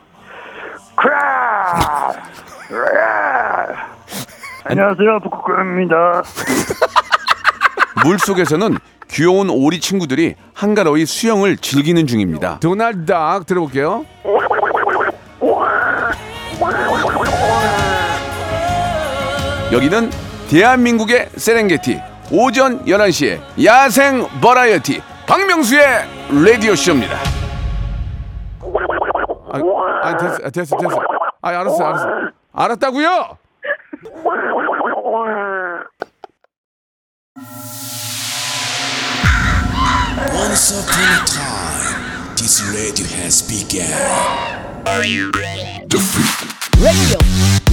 안녕하세요, 4.64 5.21
북극곰입니다. 5.23 6.23
물 8.05 8.19
속에서는 8.19 8.76
귀여운 9.11 9.49
오리 9.50 9.81
친구들이 9.81 10.35
한가로이 10.52 11.07
수영을 11.07 11.57
즐기는 11.57 12.07
중입니다. 12.07 12.59
도날드 12.61 13.07
닥 13.07 13.47
들어볼게요. 13.47 14.05
여기는 19.73 20.11
대한민국의 20.50 21.28
세렝게티 21.37 22.00
오전 22.30 22.85
11시에 22.85 23.40
야생 23.64 24.26
버라이어티 24.40 25.00
박명수의 25.26 26.04
라디오 26.44 26.75
쇼입니다. 26.75 27.16
아, 29.50 29.58
아 30.02 30.16
됐어, 30.16 30.35
아, 30.44 30.50
됐어, 30.50 30.76
됐어. 30.76 31.00
아, 31.40 31.49
알았어, 31.49 31.85
알았어. 31.85 32.08
알았다고요? 32.52 33.38
Once 40.35 40.73
upon 40.73 41.08
a 41.08 41.25
time, 41.26 42.35
this 42.37 42.61
radio 42.73 43.06
has 43.06 43.42
begun. 43.42 43.88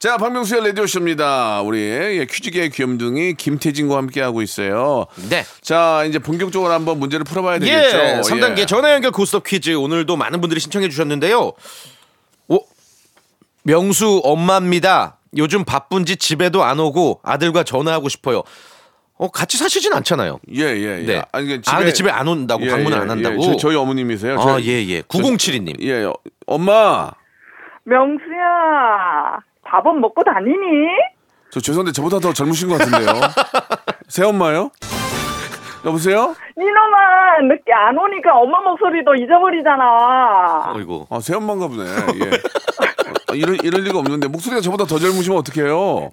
자, 0.00 0.16
박명수의 0.16 0.64
라디오 0.66 0.86
쇼입니다. 0.86 1.60
우리 1.60 1.78
예, 1.78 2.24
퀴즈계의 2.24 2.70
귀염둥이 2.70 3.34
김태진과 3.34 3.98
함께 3.98 4.22
하고 4.22 4.40
있어요. 4.40 5.04
네. 5.28 5.44
자, 5.60 6.04
이제 6.08 6.18
본격적으로 6.18 6.72
한번 6.72 6.98
문제를 6.98 7.24
풀어봐야 7.24 7.58
되겠죠. 7.58 7.98
예, 7.98 8.20
3단계 8.22 8.60
예. 8.60 8.66
전화 8.66 8.94
연결 8.94 9.10
고스톱 9.10 9.44
퀴즈 9.44 9.74
오늘도 9.74 10.16
많은 10.16 10.40
분들이 10.40 10.58
신청해 10.58 10.88
주셨는데요. 10.88 11.52
오, 12.48 12.58
명수 13.62 14.22
엄마입니다. 14.24 15.18
요즘 15.36 15.66
바쁜지 15.66 16.16
집에도 16.16 16.64
안 16.64 16.80
오고 16.80 17.20
아들과 17.22 17.62
전화하고 17.62 18.08
싶어요. 18.08 18.42
어, 19.18 19.28
같이 19.30 19.58
사시진 19.58 19.92
않잖아요. 19.92 20.40
예, 20.54 20.62
예, 20.62 20.98
예. 21.00 21.06
네. 21.06 21.22
아니, 21.30 21.46
그 21.46 21.60
아, 21.66 21.76
근데 21.76 21.92
집에 21.92 22.08
안 22.10 22.26
온다고, 22.26 22.64
방문을 22.64 22.98
안 22.98 23.10
한다고? 23.10 23.42
저, 23.42 23.56
저희 23.56 23.76
어머님이세요. 23.76 24.40
아, 24.40 24.42
저희- 24.44 24.66
예, 24.66 24.88
예. 24.94 25.02
9072님. 25.02 25.76
예, 25.82 26.04
어, 26.04 26.14
엄마. 26.46 27.10
명수야, 27.84 29.40
밥은 29.70 30.00
먹고 30.00 30.22
다니니? 30.24 30.56
저 31.50 31.60
죄송한데 31.60 31.92
저보다 31.92 32.18
더 32.18 32.32
젊으신 32.32 32.68
것 32.68 32.78
같은데요. 32.78 33.12
새엄마요? 34.08 34.70
여보세요? 35.84 36.34
이놈아, 36.58 37.40
늦게 37.48 37.72
안 37.72 37.96
오니까 37.96 38.36
엄마 38.36 38.60
목소리도 38.60 39.14
잊어버리잖아. 39.14 40.72
어이구. 40.74 41.06
아, 41.10 41.20
새엄마인가 41.20 41.68
보네. 41.68 41.84
예. 41.84 42.30
아, 43.30 43.34
이럴, 43.34 43.56
이럴 43.64 43.82
리가 43.84 43.98
없는데 43.98 44.28
목소리가 44.28 44.60
저보다 44.60 44.84
더 44.84 44.98
젊으시면 44.98 45.38
어떡해요? 45.38 46.10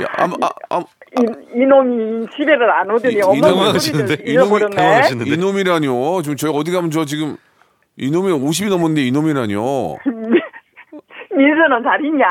예, 0.00 0.04
아, 0.18 0.24
아, 0.42 0.50
아, 0.70 0.80
이, 1.18 1.24
이놈이 1.54 2.26
집에를 2.36 2.70
안 2.70 2.90
오더니 2.90 3.14
이- 3.14 3.20
엄마 3.22 3.72
하시는데? 3.72 4.22
잊어버렸네. 4.26 5.10
이놈이라뇨. 5.26 6.20
지금 6.22 6.36
저희 6.36 6.52
어디 6.54 6.70
가면 6.72 6.90
저 6.90 7.04
지금 7.06 7.36
이놈이 7.96 8.30
50이 8.32 8.68
넘었는데 8.68 9.02
이놈이라뇨. 9.06 9.96
민수는 11.34 11.82
잘 11.84 12.04
있냐? 12.04 12.26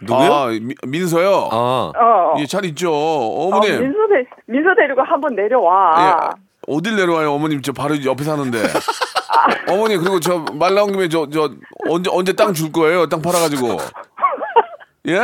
누구요? 0.00 0.32
아, 0.32 0.46
미, 0.48 0.74
민서요? 0.86 1.48
아, 1.50 1.92
어. 1.96 2.34
예, 2.38 2.46
잘 2.46 2.64
있죠. 2.66 2.92
어, 2.92 3.46
어머님. 3.48 3.80
민수, 3.80 3.98
데, 4.08 4.24
민수 4.46 4.68
데리고 4.76 5.02
한번 5.02 5.34
내려와. 5.34 5.94
예, 6.36 6.42
어딜 6.68 6.96
내려와요, 6.96 7.32
어머님? 7.32 7.62
저 7.62 7.72
바로 7.72 7.94
옆에 8.04 8.24
사는데. 8.24 8.58
어머니 9.68 9.96
그리고 9.96 10.18
저 10.20 10.44
말 10.54 10.74
나온 10.74 10.92
김에 10.92 11.08
저 11.08 11.26
저 11.30 11.50
언제 11.88 12.10
언제 12.12 12.32
땅 12.32 12.52
줄 12.52 12.72
거예요? 12.72 13.06
땅 13.08 13.22
팔아가지고. 13.22 13.76
예? 15.08 15.14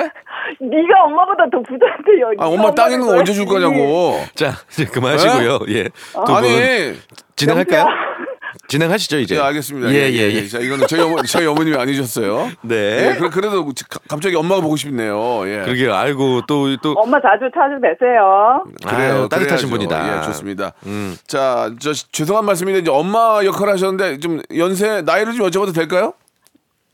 네가 0.61 1.04
엄마보다 1.06 1.44
더 1.50 1.58
부자인데요. 1.62 2.28
아, 2.38 2.44
네가 2.44 2.48
엄마 2.48 2.72
땅 2.74 2.92
있는 2.92 3.06
거 3.06 3.16
언제 3.16 3.32
줄 3.32 3.46
거냐고. 3.46 4.16
자, 4.35 4.52
이제 4.70 4.85
그만하시고요. 4.85 5.58
예. 5.68 5.88
두분 6.12 6.35
아니, 6.37 6.92
진행할까요? 7.37 7.87
진행하시죠, 8.72 9.18
이제. 9.18 9.37
예, 9.37 9.40
알겠습니다. 9.40 9.90
예, 9.92 10.11
예, 10.11 10.32
예. 10.32 10.46
자, 10.48 10.58
이거는 10.58 10.87
저희 10.87 11.00
어머 11.02 11.22
저희 11.22 11.46
어머님이 11.46 11.76
아니셨어요. 11.76 12.50
네. 12.62 13.11
예, 13.11 13.16
그래, 13.18 13.28
그래도 13.30 13.64
가- 13.66 14.00
갑자기 14.08 14.35
엄마가 14.35 14.61
보고 14.62 14.76
싶네요. 14.76 15.42
예. 15.46 15.62
그러게요. 15.64 15.94
알고 15.94 16.42
또, 16.48 16.74
또. 16.78 16.92
엄마 16.92 17.18
자주 17.20 17.50
찾아뵈세요. 17.54 18.64
그래요. 18.87 19.12
아유, 19.22 19.28
따뜻하신 19.28 19.68
그래야죠. 19.68 19.68
분이다. 19.68 20.18
예, 20.18 20.22
좋습니다. 20.26 20.72
음. 20.87 21.16
자, 21.26 21.70
저 21.80 21.92
죄송한 21.92 22.44
말씀인데 22.46 22.80
이제 22.80 22.90
엄마 22.90 23.40
역할을 23.44 23.74
하셨는데 23.74 24.18
좀 24.20 24.40
연세 24.56 25.02
나이를 25.02 25.35
좀 25.35 25.46
여쭤봐도 25.48 25.74
될까요? 25.74 26.14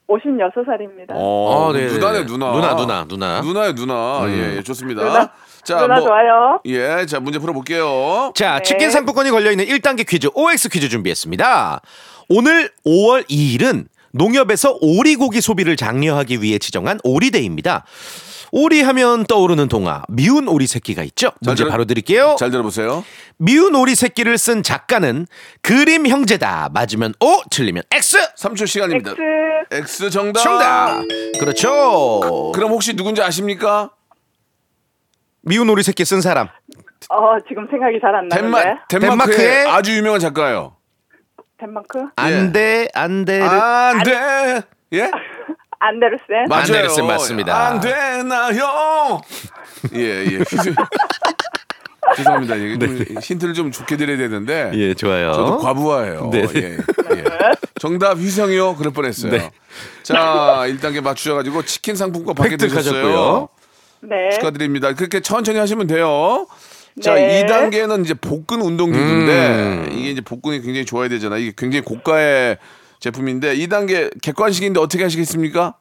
56살입니다. 0.08 1.10
어, 1.12 1.68
아, 1.70 1.72
네, 1.72 1.86
누나네 1.86 2.20
네. 2.20 2.26
누나. 2.26 2.52
누나, 2.52 2.74
누나, 2.74 3.04
누나. 3.06 3.40
누나요 3.42 3.74
누나. 3.74 4.24
음. 4.24 4.30
예, 4.30 4.56
예, 4.56 4.62
좋습니다. 4.62 5.04
누나, 5.04 5.30
자, 5.68 5.76
누나 5.80 5.96
뭐, 5.96 6.06
좋아요. 6.06 6.60
예, 6.64 7.04
자 7.06 7.20
문제 7.20 7.38
풀어볼게요. 7.38 8.32
자, 8.34 8.56
네. 8.56 8.62
치킨 8.62 8.90
상품권이 8.90 9.30
걸려있는 9.30 9.66
1단계 9.66 10.06
퀴즈, 10.08 10.28
OX 10.34 10.70
퀴즈 10.70 10.88
준비했습니다. 10.88 11.80
오늘 12.30 12.70
5월 12.86 13.28
2일은 13.28 13.86
농협에서 14.12 14.78
오리고기 14.80 15.40
소비를 15.42 15.76
장려하기 15.76 16.40
위해 16.42 16.58
지정한 16.58 16.98
오리데이입니다. 17.04 17.84
오리 18.50 18.80
하면 18.80 19.24
떠오르는 19.26 19.68
동화, 19.68 20.02
미운 20.08 20.48
오리 20.48 20.66
새끼가 20.66 21.02
있죠? 21.04 21.32
문제 21.42 21.64
들어- 21.64 21.70
바로 21.70 21.84
드릴게요. 21.84 22.36
잘 22.38 22.50
들어보세요. 22.50 23.04
미운 23.36 23.74
오리 23.74 23.94
새끼를 23.94 24.38
쓴 24.38 24.62
작가는 24.62 25.26
그림 25.60 26.06
형제다. 26.06 26.70
맞으면 26.72 27.12
O, 27.20 27.42
틀리면 27.50 27.82
X. 27.92 28.16
3초 28.38 28.66
시간입니다. 28.66 29.10
X. 29.10 29.22
X 29.70 30.10
정답. 30.10 30.40
정답. 30.42 31.02
그렇죠. 31.38 32.52
그럼 32.54 32.70
혹시 32.70 32.96
누군지 32.96 33.20
아십니까? 33.22 33.90
미운 35.48 35.68
오리 35.70 35.82
새끼 35.82 36.04
쓴 36.04 36.20
사람. 36.20 36.48
어, 37.10 37.38
지금 37.48 37.66
생각이 37.70 37.98
잘 38.00 38.14
안 38.14 38.28
덴마, 38.28 38.58
나는데. 38.62 38.80
덴마크의 38.88 39.36
덴마크의 39.36 39.66
아주 39.66 39.96
유명한 39.96 40.20
작가예요. 40.20 40.76
덴마크? 41.58 41.98
안 42.16 42.52
돼, 42.52 42.88
안 42.94 43.24
돼. 43.24 43.40
안 43.42 44.02
돼. 44.02 44.62
예? 44.92 45.10
안데르센? 45.80 46.46
맞아요. 46.48 46.62
안데르센 46.62 47.06
맞습니다. 47.06 47.66
안 47.68 47.80
되나요? 47.80 49.20
예, 49.94 50.24
예. 50.26 50.38
죄송합니다. 52.16 52.54
이게 52.56 52.78
좀 52.78 53.04
힌트를 53.20 53.54
좀 53.54 53.70
좋게 53.70 53.96
드려야 53.96 54.16
되는데. 54.16 54.70
예, 54.74 54.94
좋아요. 54.94 55.32
저도 55.32 55.58
과부하예요. 55.58 56.30
네. 56.32 56.46
예, 56.56 56.76
예. 57.16 57.24
정답 57.78 58.18
휘성이요. 58.18 58.76
그럴 58.76 58.92
뻔했어요. 58.92 59.30
네. 59.30 59.50
자, 60.02 60.62
1단계 60.66 61.00
맞추셔가지고 61.00 61.62
치킨 61.64 61.94
상품권 61.96 62.34
받게 62.34 62.56
되셨어요. 62.56 62.94
획득하셨고요. 62.96 63.48
네. 64.00 64.30
축하드립니다. 64.30 64.94
그렇게 64.94 65.20
천천히 65.20 65.58
하시면 65.58 65.86
돼요. 65.86 66.46
자, 67.00 67.14
네. 67.14 67.44
2단계는 67.44 68.04
이제 68.04 68.14
복근 68.14 68.60
운동 68.60 68.92
기구인데 68.92 69.86
음. 69.86 69.88
이게 69.92 70.10
이제 70.10 70.20
복근이 70.20 70.60
굉장히 70.62 70.84
좋아야 70.84 71.08
되잖아요. 71.08 71.40
이게 71.40 71.52
굉장히 71.56 71.84
고가의 71.84 72.58
제품인데 73.00 73.56
2단계 73.56 74.10
객관식인데 74.20 74.80
어떻게 74.80 75.04
하시겠습니까? 75.04 75.74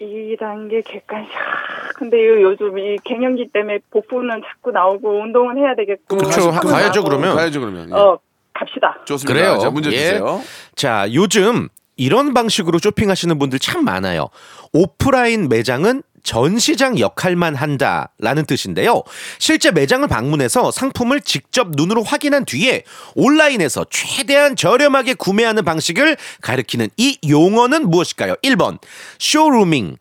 2단계 0.00 0.84
객관식. 0.84 1.32
아, 1.34 1.92
근데 1.96 2.18
이 2.18 2.42
요즘 2.42 2.78
이 2.78 2.96
갱년기 3.04 3.50
때문에 3.52 3.78
복부는 3.90 4.42
자꾸 4.46 4.70
나오고 4.70 5.22
운동은 5.22 5.56
해야 5.58 5.74
되겠고. 5.74 6.16
그렇죠. 6.16 6.50
가야죠, 6.50 7.02
그러면. 7.04 7.34
가야죠 7.34 7.60
그러면. 7.60 7.88
예. 7.90 7.94
어, 7.94 8.18
갑시다. 8.52 8.98
좋습니다. 9.04 9.32
그래요. 9.32 9.58
자, 9.58 9.70
문제 9.70 9.90
예. 9.92 9.96
주세요. 9.96 10.40
자, 10.74 11.06
요즘 11.12 11.68
이런 11.96 12.34
방식으로 12.34 12.78
쇼핑하시는 12.78 13.38
분들 13.38 13.58
참 13.58 13.84
많아요. 13.84 14.28
오프라인 14.72 15.48
매장은 15.48 16.02
전시장 16.26 16.98
역할만 16.98 17.54
한다라는 17.54 18.44
뜻인데요. 18.46 19.02
실제 19.38 19.70
매장을 19.70 20.06
방문해서 20.08 20.72
상품을 20.72 21.20
직접 21.22 21.68
눈으로 21.70 22.02
확인한 22.02 22.44
뒤에 22.44 22.82
온라인에서 23.14 23.86
최대한 23.88 24.56
저렴하게 24.56 25.14
구매하는 25.14 25.64
방식을 25.64 26.16
가리키는 26.42 26.88
이 26.96 27.18
용어는 27.26 27.88
무엇일까요? 27.88 28.34
1번 28.42 28.78
showrooming, 29.18 29.96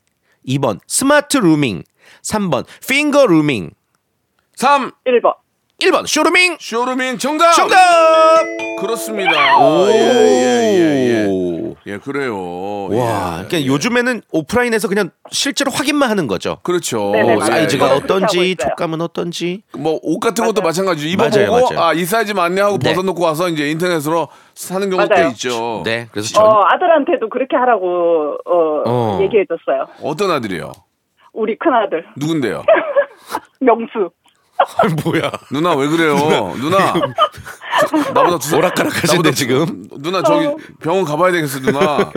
2번 0.48 0.80
smart 0.88 1.38
rooming, 1.38 1.84
3번 2.24 2.66
finger 2.88 3.28
rooming, 3.28 3.70
3 4.56 4.92
1번. 5.06 5.45
1번 5.82 6.08
showrooming. 6.08 6.56
showrooming 6.60 7.18
정답. 7.18 7.52
정답! 7.54 7.78
그렇습니다. 8.80 9.58
오, 9.60 9.88
예, 9.90 9.94
예, 9.94 10.78
예, 10.80 11.28
예. 11.28 11.76
예, 11.88 11.98
그래요. 11.98 12.88
와, 12.90 13.42
예. 13.44 13.48
그러니까 13.48 13.66
요즘에는 13.66 14.22
오프라인에서 14.32 14.88
그냥 14.88 15.12
실제로 15.32 15.72
확인만 15.72 16.10
하는 16.10 16.28
거죠. 16.28 16.58
그렇죠. 16.64 17.12
네네, 17.12 17.24
뭐 17.24 17.36
맞아요. 17.40 17.52
사이즈가 17.52 17.90
예. 17.90 17.92
어떤지. 17.98 18.56
촉감은 18.56 19.02
어떤지. 19.02 19.64
뭐 19.78 20.00
옷 20.02 20.20
같은 20.20 20.46
것도. 20.46 20.62
맞아요, 20.62 20.94
입어보고 20.98 21.74
맞아요. 21.76 21.80
아이 21.90 22.06
사이즈 22.06 22.32
맞네 22.32 22.62
하고 22.62 22.78
네. 22.80 22.90
벗어놓고 22.94 23.22
와서 23.22 23.50
이제 23.50 23.70
인터넷으로 23.70 24.30
사는 24.56 24.90
경우도 24.90 25.10
꽤 25.10 25.16
맞아요. 25.22 25.30
있죠. 25.32 25.82
네, 25.86 26.08
그래서 26.12 26.34
전, 26.34 26.46
어, 26.46 26.64
아들한테도 26.68 27.30
그렇게 27.30 27.56
하라고 27.58 28.38
어, 28.46 28.82
어. 28.86 29.20
얘기해줬어요. 29.22 29.88
어떤 30.04 30.32
아들이요? 30.32 30.72
우리 31.34 31.58
큰 31.58 31.74
아들. 31.74 32.06
누군데요? 32.18 32.64
명수. 33.60 34.10
뭐야? 35.04 35.32
누나 35.52 35.76
왜 35.76 35.88
그래요? 35.88 36.16
누나. 36.58 36.94
나보다 38.14 38.38
두 38.40 38.50
살- 38.50 38.60
오락가락 38.60 38.94
하신데, 38.96 39.14
나보다 39.18 39.32
지금. 39.32 39.88
누나 39.98 40.24
저기 40.24 40.48
병원 40.80 41.04
가봐야 41.06 41.32
되겠어 41.34 41.60
누나. 41.60 42.12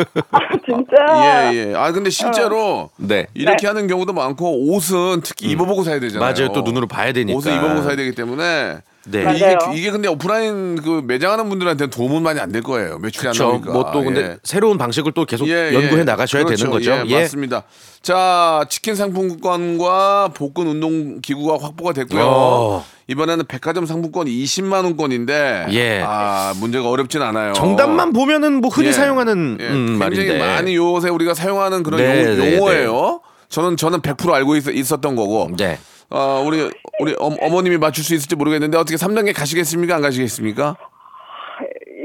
진짜. 0.65 1.51
예 1.53 1.71
예. 1.71 1.75
아 1.75 1.91
근데 1.93 2.11
실제로 2.11 2.91
네. 2.97 3.27
이렇게 3.35 3.63
네. 3.63 3.67
하는 3.67 3.87
경우도 3.89 4.13
많고 4.13 4.71
옷은 4.73 5.23
특히 5.25 5.49
입어보고 5.51 5.83
사야 5.83 5.99
되잖아요. 6.01 6.21
맞아요. 6.33 6.53
또 6.53 6.63
눈으로 6.63 6.87
봐야 6.87 7.13
되니까. 7.13 7.37
옷을 7.37 7.53
입어보고 7.57 7.83
사야 7.83 7.97
되기 7.97 8.13
때문에. 8.13 8.79
네. 9.11 9.23
근데 9.25 9.37
이게. 9.37 9.57
이게 9.75 9.91
근데 9.91 10.09
오프라인 10.09 10.77
그 10.83 11.03
매장하는 11.07 11.49
분들한테는 11.49 11.91
도움은 11.91 12.23
많이 12.23 12.41
안 12.41 12.53
될 12.53 12.63
거예요. 12.63 12.99
매출이 12.99 13.29
안 13.29 13.33
그렇죠. 13.35 13.45
나오니까. 13.51 13.73
뭐또 13.73 14.03
근데 14.05 14.21
예. 14.23 14.37
새로운 14.43 14.79
방식을 14.79 15.13
또 15.13 15.25
계속 15.27 15.47
예, 15.49 15.73
연구해 15.75 16.01
예. 16.01 16.05
나가셔야 16.05 16.45
그렇죠. 16.45 16.65
되는 16.65 16.73
거죠. 16.73 17.03
예, 17.13 17.21
맞습니다. 17.23 17.63
자, 18.01 18.65
치킨 18.71 18.95
상품권과 18.95 20.29
복근 20.35 20.67
운동 20.67 21.21
기구가 21.21 21.59
확보가 21.65 21.93
됐고요. 21.93 22.23
어. 22.25 22.85
이번에는 23.09 23.47
백화점 23.47 23.87
상품권 23.87 24.27
20만 24.27 24.85
원권인데 24.85 25.67
예. 25.71 26.03
아, 26.05 26.53
문제가 26.59 26.89
어렵진 26.89 27.23
않아요. 27.23 27.53
정답만 27.55 28.13
보면은 28.13 28.61
뭐 28.61 28.71
흔히 28.71 28.89
예. 28.89 28.93
사용하는 28.93 29.59
예, 29.61 29.65
음, 29.69 29.99
굉장히 29.99 30.29
말인데. 30.29 30.39
많이 30.39 30.77
요새 30.77 31.09
우리가 31.09 31.35
사용하는 31.35 31.83
그런 31.83 32.01
네, 32.01 32.25
용, 32.27 32.39
네, 32.39 32.57
용어예요. 32.57 33.21
저는 33.49 33.77
저는 33.79 34.01
100% 34.03 34.31
알고 34.33 34.57
있, 34.57 34.93
었던 34.93 35.17
거고. 35.17 35.51
네. 35.57 35.79
어, 36.11 36.43
우리 36.47 36.71
우리 37.01 37.13
어, 37.19 37.31
어머님이 37.41 37.77
맞출 37.79 38.03
수 38.05 38.15
있을지 38.15 38.35
모르겠는데 38.37 38.79
어떻게 38.79 38.97
3단계 38.97 39.35
가시겠습니까? 39.37 39.97
안 39.97 40.03
가시겠습니까? 40.03 40.77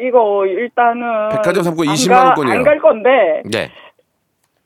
이거 0.06 0.46
일단은 0.46 1.30
백화점 1.30 1.64
상품권 1.64 1.90
안 1.90 1.96
20만 1.96 2.10
가- 2.10 2.24
원권이에요. 2.26 2.58
안 2.58 2.64
갈 2.64 2.80
건데 2.80 3.10
네. 3.46 3.72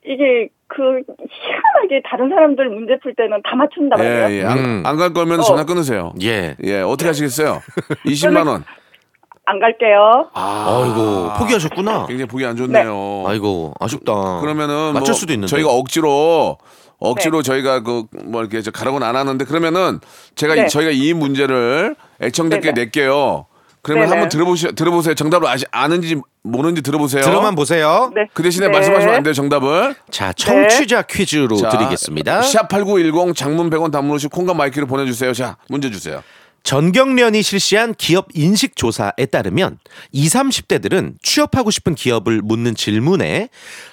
이게 0.04 0.48
그 0.66 0.82
희한하게 0.82 2.02
다른 2.04 2.28
사람들 2.28 2.68
문제 2.70 2.98
풀 3.02 3.14
때는 3.14 3.40
다 3.48 3.54
맞춘다 3.54 3.96
말이에요. 3.96 4.28
예, 4.30 4.38
예. 4.40 4.44
음. 4.44 4.82
안갈 4.84 5.12
거면 5.12 5.40
어. 5.40 5.42
전화 5.42 5.64
끊으세요. 5.64 6.12
예. 6.22 6.56
예, 6.64 6.80
어떻게 6.80 7.06
하시겠어요? 7.08 7.60
20만 8.04 8.46
원. 8.48 8.64
안 9.44 9.60
갈게요. 9.60 10.28
아 10.34 10.84
이고 10.90 11.32
포기하셨구나. 11.38 12.06
굉장히 12.06 12.26
보기 12.26 12.44
안 12.44 12.54
좋네요. 12.56 13.24
아이고 13.26 13.72
아쉽다. 13.80 14.40
그러면은 14.40 14.92
맞출 14.92 15.12
뭐 15.12 15.14
수도 15.14 15.32
있는데. 15.32 15.48
저희가 15.50 15.70
억지로 15.70 16.58
억지로 16.98 17.42
네. 17.42 17.46
저희가 17.46 17.80
그 17.82 18.04
뭐 18.24 18.40
이렇게 18.42 18.60
저 18.62 18.70
가라고는 18.70 19.06
안 19.06 19.16
하는데 19.16 19.44
그러면은 19.44 20.00
제가 20.34 20.54
이- 20.54 20.60
네. 20.62 20.66
저희가 20.68 20.90
이 20.90 21.12
문제를 21.14 21.94
애청자께 22.20 22.72
네네. 22.72 22.80
낼게요. 22.82 23.46
그러면 23.82 24.04
네네. 24.06 24.10
한번 24.10 24.28
들어보시 24.28 24.72
들어보세요. 24.74 25.14
정답을 25.14 25.46
아시 25.48 25.64
아는지 25.70 26.20
모르는지 26.42 26.82
들어보세요. 26.82 27.22
들어만 27.22 27.54
보세요. 27.54 28.10
네. 28.14 28.22
그 28.34 28.42
대신에 28.42 28.66
네. 28.66 28.72
말씀하시면 28.72 29.14
안 29.14 29.22
돼요. 29.22 29.32
정답을. 29.32 29.94
자 30.10 30.32
청취자 30.32 31.02
퀴즈로 31.02 31.56
자, 31.56 31.68
드리겠습니다. 31.70 32.40
샵8910 32.40 33.34
장문 33.36 33.70
100원 33.70 33.92
단문 33.92 34.16
오시 34.16 34.28
콩과 34.28 34.54
마이크를 34.54 34.86
보내 34.88 35.06
주세요. 35.06 35.32
자 35.32 35.56
문제 35.68 35.90
주세요. 35.90 36.22
전경련이 36.62 37.42
실시한 37.42 37.94
기업 37.94 38.28
인식 38.34 38.76
조사에 38.76 39.26
따르면 39.30 39.78
20, 40.12 40.38
30대들은 40.38 41.14
취업하고 41.22 41.70
싶은 41.70 41.94
기업을 41.94 42.42
묻는 42.42 42.74
질문에 42.74 43.48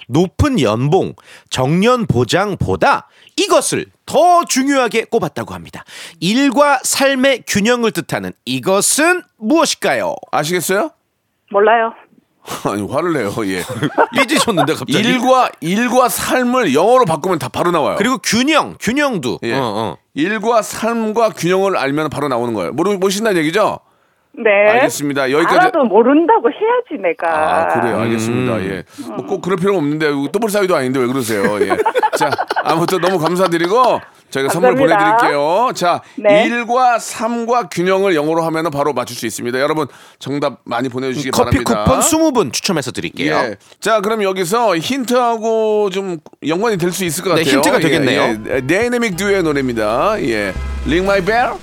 높은 0.08 0.60
연봉, 0.60 1.14
정년 1.50 2.06
보장보다 2.06 3.08
이것을 3.36 3.86
더 4.06 4.44
중요하게 4.44 5.04
꼽았다고 5.04 5.52
합니다. 5.54 5.84
일과 6.20 6.78
삶의 6.82 7.44
균형을 7.46 7.90
뜻하는 7.92 8.32
이것은 8.44 9.22
무엇일까요? 9.36 10.14
아시겠어요? 10.30 10.90
몰라요. 11.50 11.92
아니 12.64 12.82
화를 12.88 13.12
내요. 13.12 13.32
예. 13.46 13.62
삐지셨는데 14.16 14.74
갑자기. 14.74 14.98
일과 14.98 15.50
일과 15.60 16.08
삶을 16.08 16.74
영어로 16.74 17.04
바꾸면 17.04 17.38
다 17.38 17.48
바로 17.48 17.70
나와요. 17.70 17.96
그리고 17.98 18.18
균형, 18.18 18.76
균형도. 18.80 19.40
예. 19.42 19.54
어, 19.54 19.60
어. 19.62 19.96
일과 20.14 20.62
삶과 20.62 21.30
균형을 21.30 21.76
알면 21.76 22.08
바로 22.10 22.28
나오는 22.28 22.54
거예요. 22.54 22.72
모르 22.72 22.92
모신다는 22.92 23.40
얘기죠? 23.40 23.80
네. 24.38 24.70
알겠습니다. 24.72 25.30
여기까지. 25.30 25.56
알아도 25.58 25.84
모른다고 25.84 26.48
해야지 26.50 27.02
내가. 27.02 27.26
아 27.64 27.68
그래요. 27.80 27.98
알겠습니다. 28.00 28.60
예. 28.64 28.82
뭐 29.16 29.26
꼭 29.26 29.40
그럴 29.42 29.56
필요는 29.56 29.78
없는데 29.78 30.10
또볼 30.32 30.50
사위도 30.50 30.76
아닌데 30.76 31.00
왜 31.00 31.06
그러세요? 31.06 31.42
예. 31.62 31.68
자 32.16 32.30
아무튼 32.64 33.00
너무 33.00 33.18
감사드리고 33.18 34.00
저희가 34.30 34.52
선물. 34.52 34.74
보내드릴게요. 34.74 35.70
자 35.74 36.02
네. 36.16 36.44
일과 36.46 36.98
삶과 36.98 37.68
균형을 37.70 38.14
영어로 38.14 38.42
하면 38.42 38.70
바로 38.70 38.92
맞출 38.92 39.16
수 39.16 39.24
있습니다. 39.26 39.58
여러분 39.60 39.86
정답 40.18 40.58
많이 40.64 40.88
보내주시기 40.88 41.30
커피 41.30 41.62
바랍니다. 41.64 41.84
쿠폰 41.84 42.00
20분 42.00 42.52
추첨해서 42.52 42.90
드릴게요. 42.92 43.34
예. 43.34 43.56
자, 43.80 44.00
그럼 44.00 44.22
여기서 44.22 44.76
힌트하고 44.76 45.90
좀 45.90 46.18
연관이 46.46 46.76
될 46.78 46.92
수 46.92 47.04
있을 47.04 47.24
것 47.24 47.34
네, 47.34 47.42
같아요. 47.42 47.56
힌트가 47.56 47.78
되겠네요. 47.78 48.20
예, 48.22 48.56
예. 48.56 48.60
다이내믹 48.66 49.16
듀오의 49.16 49.42
노래입니다. 49.42 50.16
예. 50.22 50.52
Ring 50.86 51.04
My 51.04 51.20
Bell. 51.24 51.54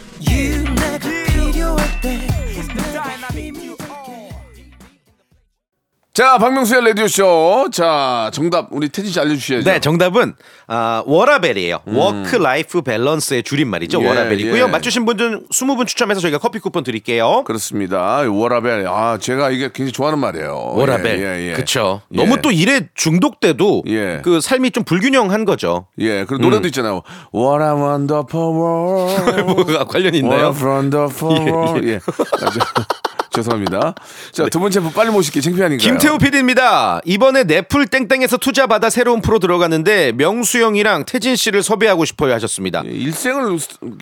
자, 6.13 6.38
박명수의 6.38 6.86
라디오쇼. 6.86 7.69
자, 7.71 8.30
정답 8.36 8.67
우리 8.69 8.88
태진 8.89 9.12
씨 9.12 9.19
알려주셔야죠. 9.19 9.67
네, 9.67 9.80
정답은 9.80 10.36
아, 10.67 11.02
워라밸이에요. 11.07 11.79
work 11.88 12.36
life 12.36 12.83
balance의 12.83 13.41
줄임말이죠. 13.41 13.97
음. 13.97 14.04
예, 14.04 14.08
워라밸이고요. 14.09 14.63
예. 14.63 14.67
맞추신 14.67 15.06
분들 15.06 15.47
20분 15.52 15.88
추첨해서 15.88 16.21
저희가 16.21 16.38
커피 16.38 16.60
쿠폰 16.60 16.84
드릴게요. 16.84 17.43
그렇습니다. 17.45 18.21
워라밸. 18.29 18.86
아, 18.88 19.17
제가 19.19 19.49
이게 19.49 19.69
굉장히 19.73 19.91
좋아하는 19.91 20.19
말이에요. 20.19 20.73
워라밸. 20.75 21.17
예, 21.19 21.23
예, 21.26 21.49
예. 21.49 21.54
그쵸. 21.54 22.02
예. 22.12 22.15
너무 22.17 22.39
또 22.43 22.52
일에 22.52 22.89
중독돼도 22.93 23.82
예. 23.88 24.19
그 24.23 24.39
삶이 24.39 24.69
좀 24.69 24.84
불균형한 24.84 25.45
거죠. 25.45 25.88
예, 25.97 26.26
그리고 26.26 26.43
노래도 26.43 26.67
있잖아요. 26.67 27.02
What 27.34 27.63
a 27.63 27.71
wonderful 27.71 28.54
world. 28.56 29.41
뭐가 29.52 29.86
관련이 29.86 30.19
있나요? 30.19 30.49
What 30.52 30.63
a 30.63 30.69
wonderful 30.69 31.41
world. 31.49 31.89
예. 31.89 31.99
죄송합니다. 33.33 33.95
자, 34.31 34.47
두 34.49 34.59
번째 34.59 34.79
분 34.79 34.93
빨리 34.93 35.09
모실게 35.11 35.41
창피하니까요. 35.41 35.77
김태우 35.85 36.17
PD입니다. 36.17 37.01
이번에 37.05 37.43
넷플 37.43 37.87
땡땡에서 37.87 38.37
투자 38.37 38.67
받아 38.67 38.89
새로운 38.89 39.21
프로 39.21 39.39
들어가는데 39.39 40.11
명수 40.13 40.61
형이랑 40.61 41.05
태진 41.05 41.35
씨를 41.35 41.63
섭외하고 41.63 42.05
싶어요 42.05 42.33
하셨습니다. 42.33 42.83
예, 42.85 42.91
일생을 42.91 43.57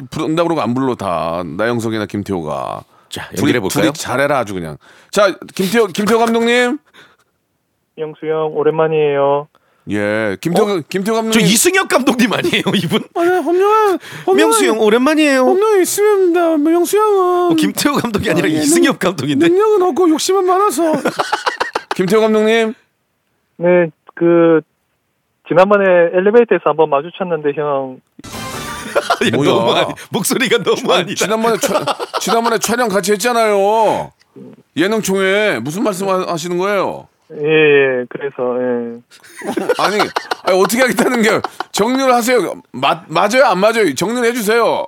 부른다 0.10 0.44
그러고 0.44 0.62
안 0.62 0.74
불러 0.74 0.96
다 0.96 1.44
나영석이나 1.46 2.06
김태호가. 2.06 2.84
자, 3.10 3.30
연결해 3.38 3.60
볼까요? 3.60 3.84
둘이 3.84 3.94
잘해라 3.94 4.40
아주 4.40 4.54
그냥. 4.54 4.78
자, 5.12 5.36
김태호 5.56 5.88
김태호 5.88 6.20
감독님. 6.20 6.80
영수 7.98 8.26
형 8.26 8.52
오랜만이에요. 8.56 9.48
예, 9.90 10.38
김태호 10.40 10.82
김태호 10.88 11.16
저 11.16 11.22
감독님. 11.22 11.42
이승엽 11.48 11.90
감독님 11.90 12.32
아니에요, 12.32 12.64
이분? 12.76 13.04
아니, 13.16 13.30
험룡아, 13.30 13.98
명수 14.38 14.66
형 14.66 14.80
오랜만이에요. 14.80 15.40
험룡 15.42 15.82
있습니다. 15.82 16.58
명수 16.58 16.98
형은 16.98 17.52
어, 17.52 17.56
김태우 17.56 17.96
감독이 17.96 18.30
아니라 18.30 18.48
아, 18.48 18.52
예, 18.52 18.56
이승엽 18.56 19.00
감독인데. 19.00 19.48
능력은 19.48 19.82
없고 19.82 20.10
욕심은 20.10 20.46
많아서. 20.46 20.94
김태호 21.96 22.22
감독님. 22.22 22.74
네, 23.58 23.68
그 24.16 24.62
지난번에 25.48 25.84
엘리베이터에서 26.14 26.62
한번 26.70 26.90
마주쳤는데 26.90 27.52
형 27.60 28.00
야, 29.26 29.36
뭐야? 29.36 29.50
너무 29.50 29.72
아니, 29.74 29.94
목소리가 30.12 30.60
너무 30.64 30.94
아니, 30.94 31.02
아니다. 31.04 31.26
지난번에 31.26 31.58
촬, 31.58 31.84
지난번에 32.20 32.58
촬영 32.60 32.88
같이 32.88 33.12
했잖아요. 33.14 34.12
예능 34.78 35.02
총회 35.02 35.60
무슨 35.60 35.84
말씀 35.84 36.08
하- 36.08 36.32
하시는 36.32 36.58
거예요? 36.58 37.08
예, 37.40 37.46
예 37.46 38.06
그래서 38.10 38.58
예. 38.60 39.00
아니, 39.80 40.00
아니 40.44 40.62
어떻게 40.62 40.82
하겠다는 40.82 41.22
게 41.22 41.40
정리를 41.72 42.14
하세요. 42.14 42.62
맞 42.72 43.04
맞아요 43.08 43.46
안 43.46 43.60
맞아요? 43.60 43.94
정리를 43.96 44.26
해주세요. 44.30 44.88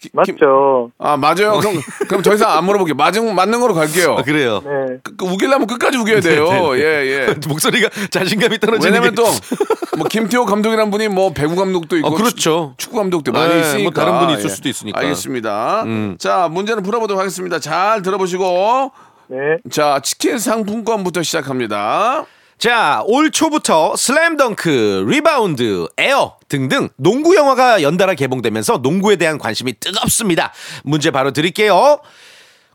기- 0.00 0.08
김- 0.24 0.34
맞죠. 0.34 0.90
아 0.98 1.16
맞아요. 1.16 1.60
그럼 1.60 1.80
그럼 2.08 2.22
더 2.22 2.34
이상 2.34 2.50
안 2.50 2.64
물어볼게요. 2.64 2.96
맞은 2.96 3.32
맞는 3.36 3.60
거로 3.60 3.72
갈게요. 3.72 4.16
아, 4.18 4.22
그래요. 4.22 4.60
네. 4.64 4.96
그, 5.04 5.14
그 5.14 5.24
우기려면 5.26 5.68
끝까지 5.68 5.96
우겨야 5.96 6.20
돼요. 6.20 6.76
예 6.76 6.80
예. 7.28 7.34
목소리가 7.46 7.88
자신감이 8.10 8.58
떨어지는 8.58 8.92
왜냐면 8.94 9.14
게. 9.14 9.22
또뭐 9.22 10.08
김태호 10.10 10.44
감독이란 10.44 10.90
분이 10.90 11.06
뭐 11.06 11.32
배구 11.32 11.54
감독도 11.54 11.96
있고 11.98 12.08
어, 12.08 12.14
그렇죠. 12.14 12.74
축구 12.78 12.96
감독도 12.96 13.30
많이 13.30 13.54
네, 13.54 13.60
있으니까 13.60 13.82
뭐 13.82 13.92
다른 13.92 14.18
분이 14.18 14.32
있을 14.40 14.46
예. 14.46 14.48
수도 14.48 14.68
있으니까. 14.68 14.98
음. 14.98 15.04
알겠습니다. 15.04 15.84
자 16.18 16.48
문제는 16.50 16.82
풀어보도록 16.82 17.20
하겠습니다. 17.20 17.60
잘 17.60 18.02
들어보시고 18.02 18.90
네. 19.32 19.56
자 19.70 20.00
치킨 20.02 20.38
상품권부터 20.38 21.22
시작합니다. 21.22 22.26
자, 22.58 23.02
올 23.06 23.32
초부터 23.32 23.96
슬램덩크, 23.96 25.06
리바운드, 25.08 25.88
에어 25.98 26.36
등등 26.48 26.90
농구 26.96 27.34
영화가 27.34 27.82
연달아 27.82 28.14
개봉되면서 28.14 28.78
농구에 28.82 29.16
대한 29.16 29.38
관심이 29.38 29.72
뜨겁습니다. 29.80 30.52
문제 30.84 31.10
바로 31.10 31.32
드릴게요. 31.32 31.98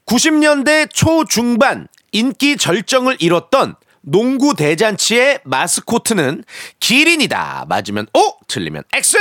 90년대 0.05 0.89
초중반 0.91 1.87
인기 2.11 2.57
절정을 2.57 3.17
이뤘던 3.19 3.75
농구 4.01 4.55
대잔치의 4.55 5.39
마스코트는 5.45 6.43
기린이다. 6.81 7.65
맞으면 7.69 8.07
O, 8.13 8.19
틀리면 8.47 8.83
X. 8.93 9.17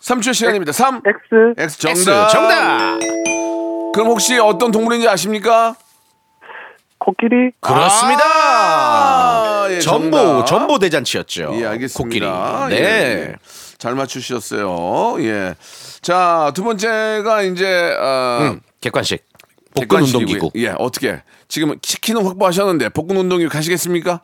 3초 0.00 0.34
시간입니다. 0.34 0.72
3 0.72 1.02
X 1.04 1.54
X 1.56 1.86
X 1.86 2.04
정답. 2.04 2.28
정답. 2.30 2.98
그럼 3.92 4.08
혹시 4.08 4.38
어떤 4.38 4.72
동물인지 4.72 5.08
아십니까? 5.08 5.76
코끼리 7.00 7.50
그렇습니다. 7.60 8.22
아, 8.24 9.66
예, 9.70 9.80
전보 9.80 10.16
정답. 10.16 10.44
전보 10.46 10.78
대잔치였죠. 10.78 11.52
예, 11.60 11.66
알겠습니다. 11.66 12.58
코끼리. 12.66 12.76
예, 12.76 12.80
네. 12.82 12.88
예. 13.30 13.34
잘 13.78 13.94
맞추셨어요. 13.94 15.16
예. 15.24 15.54
자, 16.02 16.52
두 16.54 16.62
번째가 16.62 17.42
이제 17.42 17.96
어, 17.98 18.38
음, 18.42 18.60
객관식. 18.80 19.24
복근 19.74 19.98
객관식이고요. 19.98 20.34
운동기구. 20.34 20.50
예, 20.56 20.74
어떻게? 20.78 21.22
지금 21.48 21.78
치킨은 21.80 22.24
확보하셨는데 22.26 22.90
복근 22.90 23.16
운동기구 23.16 23.50
가시겠습니까? 23.50 24.20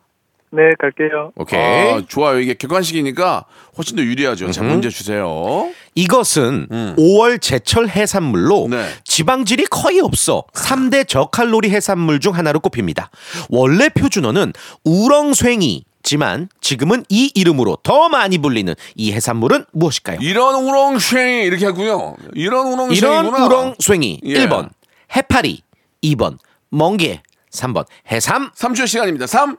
네, 0.57 0.73
갈게요. 0.79 1.33
오케이. 1.37 1.61
아, 1.61 2.03
좋아요. 2.09 2.41
이게 2.41 2.55
객관식이니까 2.55 3.45
훨씬 3.77 3.95
더 3.97 4.03
유리하죠. 4.03 4.51
자, 4.53 4.63
문제 4.63 4.89
주세요. 4.89 5.69
이것은 5.95 6.69
5월 6.97 7.41
제철 7.41 7.89
해산물로 7.89 8.65
음. 8.67 8.71
네. 8.71 8.89
지방질이 9.05 9.67
거의 9.67 10.01
없어 10.01 10.45
3대 10.55 11.07
저칼로리 11.07 11.71
해산물 11.71 12.21
중 12.21 12.35
하나로 12.35 12.61
꼽힙니다. 12.61 13.11
원래 13.51 13.89
표준어는 13.91 14.53
우렁쇠이지만 14.85 16.49
지금은 16.61 17.05
이 17.09 17.31
이름으로 17.35 17.77
더 17.83 18.09
많이 18.09 18.39
불리는 18.39 18.75
이 18.95 19.13
해산물은 19.13 19.67
무엇일까요? 19.73 20.19
이런 20.23 20.55
우렁쉥이 20.65 21.43
이렇게 21.45 21.67
하고요. 21.67 22.17
이런 22.35 22.67
이런 22.93 23.27
우렁쉥이구나. 23.27 23.47
우렁쇠이 23.47 24.21
예. 24.25 24.47
1번 24.47 24.71
해파리 25.15 25.61
2번 26.03 26.39
멍게 26.71 27.23
3번 27.53 27.87
해삼 28.11 28.51
3초 28.53 28.87
시간입니다. 28.87 29.27
3, 29.27 29.57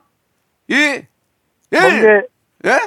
2, 0.69 0.73
1. 0.75 1.07
멍게, 1.71 2.07
예? 2.65 2.79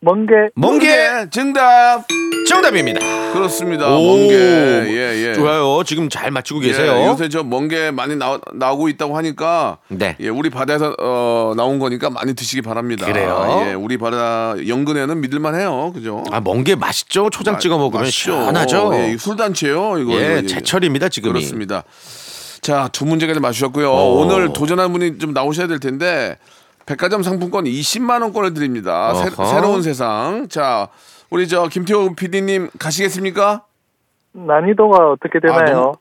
멍게, 0.00 0.34
멍게 0.54 1.26
정답. 1.30 2.04
정답입니다. 2.46 3.00
그렇습니다. 3.32 3.88
오. 3.94 4.02
멍게. 4.04 4.34
예, 4.34 5.28
예. 5.28 5.34
좋아요. 5.34 5.82
지금 5.86 6.08
잘 6.10 6.30
맞추고 6.30 6.62
예, 6.64 6.68
계세요. 6.68 7.06
요새 7.06 7.28
저 7.28 7.42
멍게 7.42 7.92
많이 7.92 8.16
나, 8.16 8.38
나오고 8.52 8.88
있다고 8.88 9.16
하니까 9.16 9.78
네. 9.88 10.16
예, 10.20 10.28
우리 10.28 10.50
바다에서 10.50 10.94
어, 10.98 11.54
나온 11.56 11.78
거니까 11.78 12.10
많이 12.10 12.34
드시기 12.34 12.60
바랍니다. 12.60 13.06
그래요? 13.06 13.64
예, 13.68 13.72
우리 13.74 13.96
바다 13.96 14.54
연근에는 14.66 15.20
믿을만 15.20 15.54
해요. 15.54 15.92
그죠? 15.94 16.24
아 16.30 16.40
멍게 16.40 16.74
맛있죠. 16.74 17.30
초장 17.30 17.58
찍어 17.58 17.78
먹으면 17.78 18.02
맛있죠. 18.02 18.32
시원하죠. 18.32 18.90
예, 18.94 19.16
술단체요. 19.16 19.98
이거. 19.98 20.12
예, 20.20 20.38
이거. 20.40 20.48
제철입니다 20.48 21.08
지금이. 21.08 21.32
그렇습니다. 21.34 21.84
자, 22.60 22.88
두 22.92 23.04
문제까지 23.06 23.40
맞추셨고요. 23.40 23.90
오. 23.90 24.20
오늘 24.20 24.52
도전한 24.52 24.92
분이 24.92 25.18
좀 25.18 25.32
나오셔야 25.32 25.68
될 25.68 25.78
텐데 25.80 26.36
백화점 26.86 27.22
상품권 27.22 27.64
20만 27.64 28.22
원권을 28.22 28.54
드립니다. 28.54 29.14
새, 29.14 29.28
어허. 29.28 29.44
새로운 29.46 29.82
세상. 29.82 30.48
자, 30.48 30.88
우리 31.30 31.48
저 31.48 31.68
김태호 31.68 32.14
PD님 32.14 32.70
가시겠습니까? 32.78 33.64
난이도가 34.32 35.10
어떻게 35.10 35.40
되나요? 35.40 35.94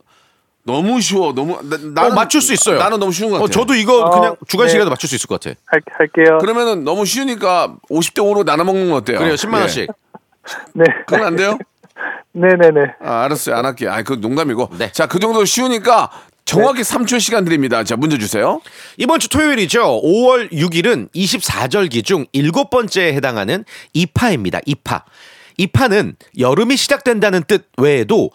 너무 0.64 1.02
쉬워. 1.02 1.34
너무 1.34 1.58
나, 1.64 1.78
나는 1.78 2.12
어, 2.12 2.16
맞출 2.16 2.42
수 2.42 2.54
있어요. 2.54 2.78
나는 2.78 3.00
너무 3.00 3.12
쉬운 3.12 3.32
것 3.32 3.38
같아. 3.38 3.46
어, 3.46 3.48
저도 3.48 3.74
이거 3.74 4.04
어, 4.04 4.10
그냥 4.12 4.36
주간 4.48 4.68
네. 4.68 4.72
시간에 4.72 4.90
맞출 4.90 5.10
수 5.10 5.16
있을 5.16 5.28
것 5.28 5.40
같아. 5.40 5.56
할, 5.66 5.82
할게요. 5.98 6.38
그러면은 6.40 6.84
너무 6.84 7.06
쉬우니까 7.06 7.76
50대 7.90 8.22
5로 8.22 8.46
나눠 8.46 8.64
먹는 8.66 8.90
거 8.90 8.98
어때요? 8.98 9.18
그래요, 9.18 9.34
10만 9.36 9.58
예. 9.58 9.60
원씩. 9.62 9.90
네. 10.74 10.86
그건 11.08 11.26
안 11.26 11.36
돼요? 11.36 11.58
네네네. 12.34 12.96
아, 13.04 13.24
알았어요. 13.24 13.56
안 13.56 13.66
할게요. 13.66 13.92
아, 13.92 14.02
그 14.04 14.14
농담이고. 14.14 14.70
네. 14.78 14.92
자, 14.92 15.08
그 15.08 15.20
정도 15.20 15.44
쉬우니까 15.46 16.12
정확히 16.52 16.82
3초 16.82 17.20
시간 17.22 17.46
드립니다. 17.46 17.84
자, 17.86 17.96
문제 17.96 18.18
주세요. 18.18 18.60
이번 18.98 19.20
주 19.20 19.30
토요일이죠. 19.30 20.02
5월 20.04 20.52
6일은 20.52 21.10
24절기 21.14 22.04
중 22.04 22.26
일곱 22.34 22.70
번째에 22.70 23.14
해당하는 23.14 23.64
이파입니다. 23.94 24.60
이파. 24.66 25.06
이파는 25.58 26.16
여름이 26.38 26.76
시작된다는 26.76 27.44
뜻 27.48 27.70
외에도 27.78 28.32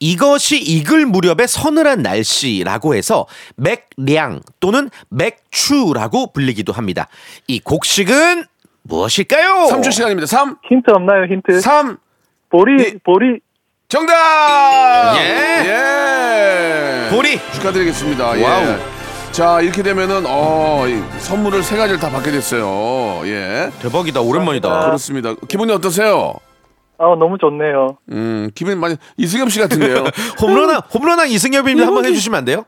이것이 0.00 0.60
익을 0.60 1.06
무렵의 1.06 1.46
서늘한 1.46 2.02
날씨라고 2.02 2.96
해서 2.96 3.26
맥량 3.54 4.40
또는 4.58 4.90
맥추라고 5.10 6.32
불리기도 6.32 6.72
합니다. 6.72 7.06
이 7.46 7.60
곡식은 7.60 8.42
무엇일까요? 8.82 9.68
3초 9.70 9.92
시간입니다. 9.92 10.26
3, 10.26 10.56
힌트 10.68 10.90
없나요, 10.90 11.26
힌트? 11.26 11.60
3, 11.60 11.98
보리, 12.50 12.76
네. 12.76 12.94
보리, 13.04 13.38
정답! 13.92 15.16
예. 15.18 15.66
예. 15.66 17.10
보리. 17.14 17.38
축하드리겠습니다. 17.52 18.38
예. 18.38 18.42
wow. 18.42 18.78
자, 19.32 19.60
이렇게 19.60 19.82
되면은, 19.82 20.24
어, 20.26 20.86
이 20.88 21.02
선물을 21.20 21.62
세 21.62 21.76
가지를 21.76 22.00
다 22.00 22.08
받게 22.08 22.30
됐어요. 22.30 23.20
예. 23.26 23.70
대박이다. 23.82 24.22
오랜만이다. 24.22 24.86
그렇습니다. 24.86 25.34
기분이 25.46 25.70
어떠세요? 25.72 26.32
아 26.96 27.04
너무 27.18 27.36
좋네요. 27.36 27.98
음, 28.12 28.48
기분이 28.54 28.76
많이, 28.76 28.96
이승엽 29.18 29.50
씨 29.50 29.60
같은데요. 29.60 30.04
홈런왕 30.40 30.80
홈런왕 30.94 31.28
이승엽입니다. 31.28 31.86
한번 31.86 32.06
해주시면 32.06 32.38
안 32.38 32.44
돼요? 32.46 32.64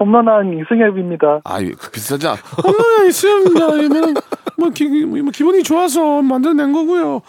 홈런한 0.00 0.58
이승엽입니다. 0.58 1.42
아, 1.44 1.58
비슷하지 1.92 2.28
않아. 2.28 2.38
엄마, 2.64 3.06
이승엽입니다. 3.08 4.20
뭐, 4.56 4.70
기, 4.70 4.86
뭐 5.04 5.30
기분이 5.30 5.62
좋아서 5.62 6.22
만들어낸 6.22 6.72
거고요. 6.72 7.20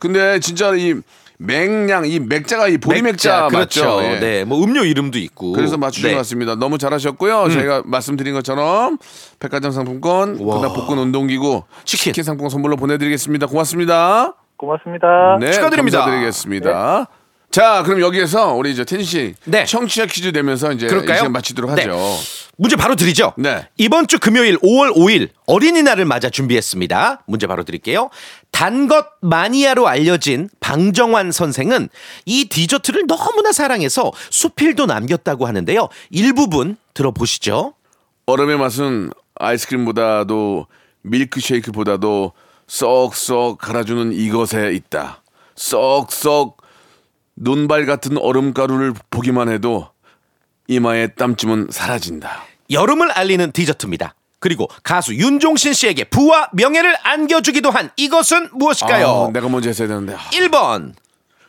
근데 0.00 0.40
진짜 0.40 0.74
이 0.74 1.00
맥량, 1.42 2.04
이 2.04 2.20
맥자가 2.20 2.68
이 2.68 2.76
보리 2.76 3.00
맥자, 3.00 3.48
그렇죠. 3.48 3.96
맞죠? 3.96 4.04
예. 4.04 4.20
네, 4.20 4.44
뭐 4.44 4.62
음료 4.62 4.84
이름도 4.84 5.18
있고. 5.18 5.52
그래서 5.52 5.78
맞추신 5.78 6.08
네. 6.08 6.12
음. 6.12 6.14
것 6.14 6.18
같습니다. 6.18 6.54
너무 6.54 6.76
잘하셨고요. 6.76 7.48
저희가 7.50 7.82
말씀드린 7.86 8.34
것처럼 8.34 8.98
백화점 9.38 9.72
상품권, 9.72 10.38
와. 10.40 10.56
그다음 10.56 10.74
복근 10.74 10.98
운동기구, 10.98 11.62
치킨. 11.84 12.12
치킨 12.12 12.24
상품권 12.24 12.50
선물로 12.50 12.76
보내드리겠습니다. 12.76 13.46
고맙습니다. 13.46 14.34
고맙습니다. 14.58 15.38
네, 15.40 15.52
축하드립니다. 15.52 16.00
감사드리겠습니다. 16.00 17.06
자, 17.50 17.82
그럼 17.84 18.00
여기에서 18.00 18.52
우리 18.52 18.70
이제 18.70 18.84
텐 18.84 19.02
씨, 19.02 19.34
네. 19.44 19.64
청취자 19.64 20.06
퀴즈 20.06 20.28
내면서 20.28 20.70
이제 20.70 20.86
그럴까요? 20.86 21.14
이 21.14 21.18
시간 21.18 21.32
마치도록 21.32 21.74
네. 21.74 21.82
하죠. 21.82 21.98
문제 22.56 22.76
바로 22.76 22.94
드리죠. 22.94 23.32
네. 23.38 23.66
이번 23.76 24.06
주 24.06 24.20
금요일 24.20 24.56
5월 24.58 24.94
5일 24.94 25.30
어린이날을 25.46 26.04
맞아 26.04 26.30
준비했습니다. 26.30 27.22
문제 27.26 27.48
바로 27.48 27.64
드릴게요. 27.64 28.10
단것 28.52 29.06
마니아로 29.22 29.88
알려진 29.88 30.48
방정환 30.60 31.32
선생은 31.32 31.88
이 32.24 32.44
디저트를 32.44 33.06
너무나 33.08 33.50
사랑해서 33.50 34.12
수필도 34.30 34.86
남겼다고 34.86 35.46
하는데요. 35.46 35.88
일부분 36.10 36.76
들어보시죠. 36.94 37.74
얼음의 38.26 38.58
맛은 38.58 39.10
아이스크림보다도 39.36 40.66
밀크쉐이크보다도 41.02 42.32
쏙쏙 42.68 43.58
갈아주는 43.58 44.12
이것에 44.12 44.72
있다. 44.74 45.22
쏙쏙 45.56 46.59
눈발 47.40 47.86
같은 47.86 48.18
얼음가루를 48.18 48.94
보기만 49.10 49.48
해도 49.48 49.88
이마의 50.68 51.14
땀쯤은 51.16 51.68
사라진다. 51.70 52.44
여름을 52.70 53.10
알리는 53.10 53.50
디저트입니다. 53.50 54.14
그리고 54.38 54.68
가수 54.82 55.14
윤종신 55.14 55.72
씨에게 55.72 56.04
부와 56.04 56.50
명예를 56.52 56.96
안겨주기도 57.02 57.70
한 57.70 57.90
이것은 57.96 58.50
무엇일까요? 58.52 59.26
아, 59.28 59.30
내가 59.32 59.48
먼저 59.48 59.68
했어야 59.68 59.88
되는데. 59.88 60.14
아, 60.14 60.18
1번, 60.32 60.94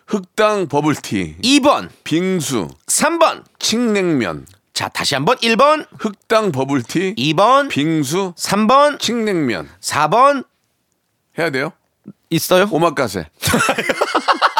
흑당 0.07 0.67
버블티, 0.67 1.37
2번, 1.43 1.89
빙수, 2.03 2.69
3번. 2.87 3.43
칡냉면. 3.59 4.45
자, 4.73 4.87
다시 4.89 5.15
한번 5.15 5.37
1번, 5.37 5.85
흑당 5.99 6.51
버블티, 6.51 7.15
2번, 7.15 7.69
빙수, 7.69 8.33
3번, 8.37 8.99
칡냉면. 8.99 9.69
4번 9.79 10.45
해야 11.37 11.49
돼요? 11.49 11.71
있어요? 12.29 12.67
오마카세. 12.71 13.29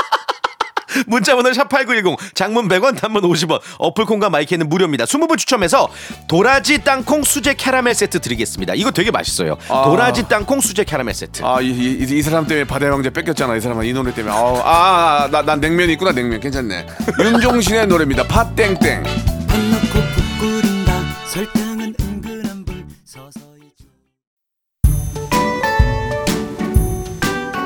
문자번호 1.08 1.52
샵8910 1.52 2.18
장문 2.36 2.68
100원 2.68 3.00
단문 3.00 3.24
50원 3.24 3.60
어플콘과 3.80 4.30
마이크는 4.30 4.70
무료입니다 4.70 5.06
20분 5.06 5.38
추첨해서 5.38 5.90
도라지 6.28 6.84
땅콩 6.84 7.24
수제 7.24 7.56
캐러멜 7.56 7.94
세트 7.94 8.20
드리겠습니다 8.20 8.74
이거 8.76 8.92
되게 8.92 9.12
맛있어요 9.12 9.58
아. 9.70 9.84
도라지 9.86 10.28
땅콩 10.28 10.62
수제 10.62 10.84
캐러멜 10.84 11.14
세트 11.14 11.44
아, 11.44 11.60
이, 11.62 11.70
이, 11.70 12.18
이 12.18 12.22
사람 12.22 12.46
때문에 12.48 12.66
바다의 12.66 12.92
왕자 12.92 13.10
뺏겼잖아. 13.10 13.56
이 13.56 13.62
사람은 13.62 13.86
이 13.86 13.94
노래 13.94 14.14
때문에. 14.14 14.34
아우, 14.34 14.58
아, 14.58 15.24
아, 15.24 15.28
나, 15.32 15.42
난 15.42 15.60
냉면 15.60 15.90
있구나, 15.90 16.12
냉면. 16.12 16.40
괜찮네. 16.40 16.86
윤종신의 17.20 17.88
노래입니다. 17.88 18.28
팥땡땡. 18.28 19.04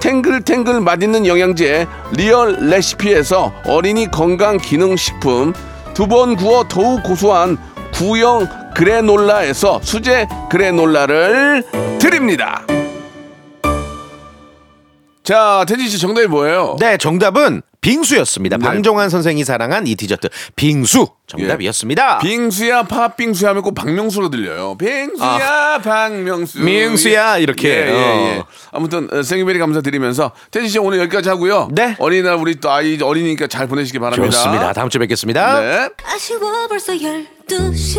탱글탱글 0.00 0.80
맛있는 0.80 1.26
영양제 1.26 1.86
리얼 2.12 2.56
레시피에서 2.60 3.52
어린이 3.66 4.10
건강 4.10 4.58
기능 4.58 4.96
식품 4.96 5.52
두 5.94 6.06
번 6.06 6.36
구워 6.36 6.64
더욱 6.68 7.02
고소한 7.02 7.56
구형 7.92 8.46
그래놀라에서 8.74 9.80
수제 9.82 10.28
그래놀라를 10.50 11.64
드립니다. 11.98 12.62
자, 15.26 15.64
태진 15.66 15.88
씨 15.88 15.98
정답이 15.98 16.28
뭐예요? 16.28 16.76
네, 16.78 16.96
정답은 16.96 17.60
빙수였습니다. 17.80 18.58
네. 18.58 18.64
방정환 18.64 19.10
선생이 19.10 19.42
사랑한 19.44 19.88
이 19.88 19.96
디저트 19.96 20.28
빙수 20.54 21.08
정답이었습니다. 21.26 22.18
빙수야 22.20 22.84
팥빙수 22.84 23.46
하면 23.48 23.62
꼭 23.64 23.74
박명수로 23.74 24.30
들려요. 24.30 24.76
빙수야 24.78 25.80
박명수. 25.82 26.60
아. 26.60 26.62
민수야 26.62 27.38
이렇게. 27.38 27.68
예, 27.68 27.74
예, 27.74 28.34
예. 28.34 28.38
어. 28.38 28.46
아무튼 28.70 29.08
어, 29.12 29.24
생일베리 29.24 29.58
감사드리면서 29.58 30.30
태진 30.52 30.68
씨 30.68 30.78
오늘 30.78 31.00
여기까지 31.00 31.28
하고요. 31.28 31.70
네. 31.72 31.96
어린이날 31.98 32.36
우리 32.36 32.60
또 32.60 32.70
아이 32.70 32.96
어린이니까 33.02 33.48
잘 33.48 33.66
보내시기 33.66 33.98
바랍니다. 33.98 34.30
좋습니다. 34.30 34.72
다음 34.74 34.88
주에 34.90 35.00
뵙겠습니다. 35.00 35.60
네. 35.60 35.88
아쉬워 36.04 36.68
벌써 36.68 36.92
12시 36.92 37.98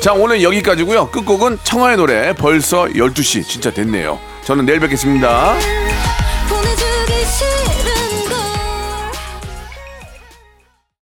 자 0.00 0.12
오늘 0.12 0.40
여기까지고요. 0.40 1.10
끝곡은 1.10 1.58
청하의 1.64 1.96
노래 1.96 2.32
벌써 2.34 2.84
12시 2.84 3.48
진짜 3.48 3.72
됐네요. 3.72 4.20
저는 4.44 4.66
내일 4.66 4.78
뵙겠습니다. 4.78 5.56
보내주기 6.52 7.24
싫어 7.26 7.81